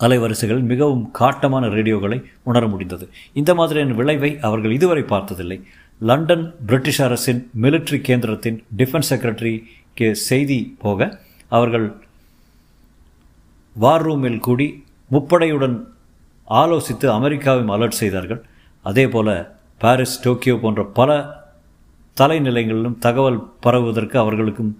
அலைவரிசைகள் 0.00 0.62
மிகவும் 0.62 1.10
காட்டமான 1.18 1.68
ரேடியோக்களை 1.70 2.22
உணர 2.42 2.66
முடிந்தது. 2.66 3.08
இந்த 3.32 3.54
மாதிரியான 3.54 3.92
விளைவை 3.92 4.38
அவர்கள் 4.40 4.72
இதுவரை 4.72 5.02
பார்த்ததில்லை. 5.02 5.64
லண்டன் 6.00 6.54
பிரிட்டிஷ் 6.66 7.02
அரசின் 7.02 7.50
மிலிட்ரி 7.62 7.98
கேந்திரத்தின் 8.00 8.62
டிஃபென்ஸ் 8.76 9.10
செக்ரட்டரி 9.10 9.62
செய்தி 9.98 10.76
போக 10.78 11.18
அவர்கள் 11.48 11.86
வார் 13.76 14.02
ரூமில் 14.02 14.40
கூடி 14.40 14.84
முப்படையுடன் 15.10 15.76
ஆலோசித்து 16.50 17.06
அமெரிக்காவையும் 17.18 17.72
அலர்ட் 17.74 18.00
செய்தார்கள். 18.02 18.44
அதே 18.84 19.08
போல் 19.08 19.34
பாரிஸ் 19.80 20.20
டோக்கியோ 20.24 20.54
போன்ற 20.56 20.84
பல 20.84 21.10
தலைநிலைகளிலும் 22.16 22.98
தகவல் 22.98 23.38
பரவுவதற்கு 23.60 24.18
அவர்களுக்கும் 24.18 24.72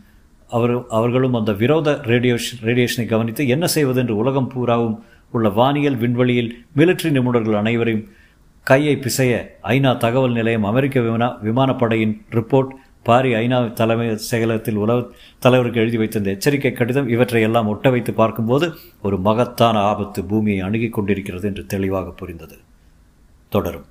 அவர் 0.51 0.87
அவர்களும் 0.89 1.35
அந்த 1.35 1.53
விரோத 1.53 1.93
ரேடியோஷன் 1.93 2.61
ரேடியேஷனை 2.63 3.07
கவனித்து 3.07 3.47
என்ன 3.47 3.67
செய்வது 3.67 4.01
என்று 4.01 4.17
உலகம் 4.17 4.49
பூராவும் 4.49 5.05
உள்ள 5.31 5.49
வானியல் 5.49 5.97
விண்வெளியில் 5.97 6.51
மிலிட்ரி 6.77 7.11
நிபுணர்கள் 7.11 7.55
அனைவரையும் 7.55 8.09
கையை 8.63 8.95
பிசைய 8.97 9.33
ஐநா 9.63 9.97
தகவல் 9.97 10.33
நிலையம் 10.33 10.65
அமெரிக்க 10.65 11.01
விமான 11.01 11.25
விமானப்படையின் 11.43 12.15
ரிப்போர்ட் 12.31 12.71
பாரி 13.05 13.35
ஐநா 13.35 13.73
தலைமை 13.73 14.07
செயலகத்தில் 14.31 14.83
உலக 14.85 14.99
தலைவருக்கு 15.39 15.81
எழுதி 15.81 15.97
வைத்திருந்த 15.97 16.31
எச்சரிக்கை 16.31 16.73
கடிதம் 16.73 17.09
இவற்றை 17.09 17.43
எல்லாம் 17.43 17.67
ஒட்ட 17.67 17.91
வைத்து 17.91 18.13
பார்க்கும்போது 18.13 18.73
ஒரு 19.03 19.19
மகத்தான 19.19 19.79
ஆபத்து 19.79 20.25
பூமியை 20.25 20.61
அணுகி 20.61 20.89
கொண்டிருக்கிறது 20.89 21.49
என்று 21.49 21.67
தெளிவாக 21.67 22.11
புரிந்தது. 22.11 22.57
தொடரும். 23.49 23.89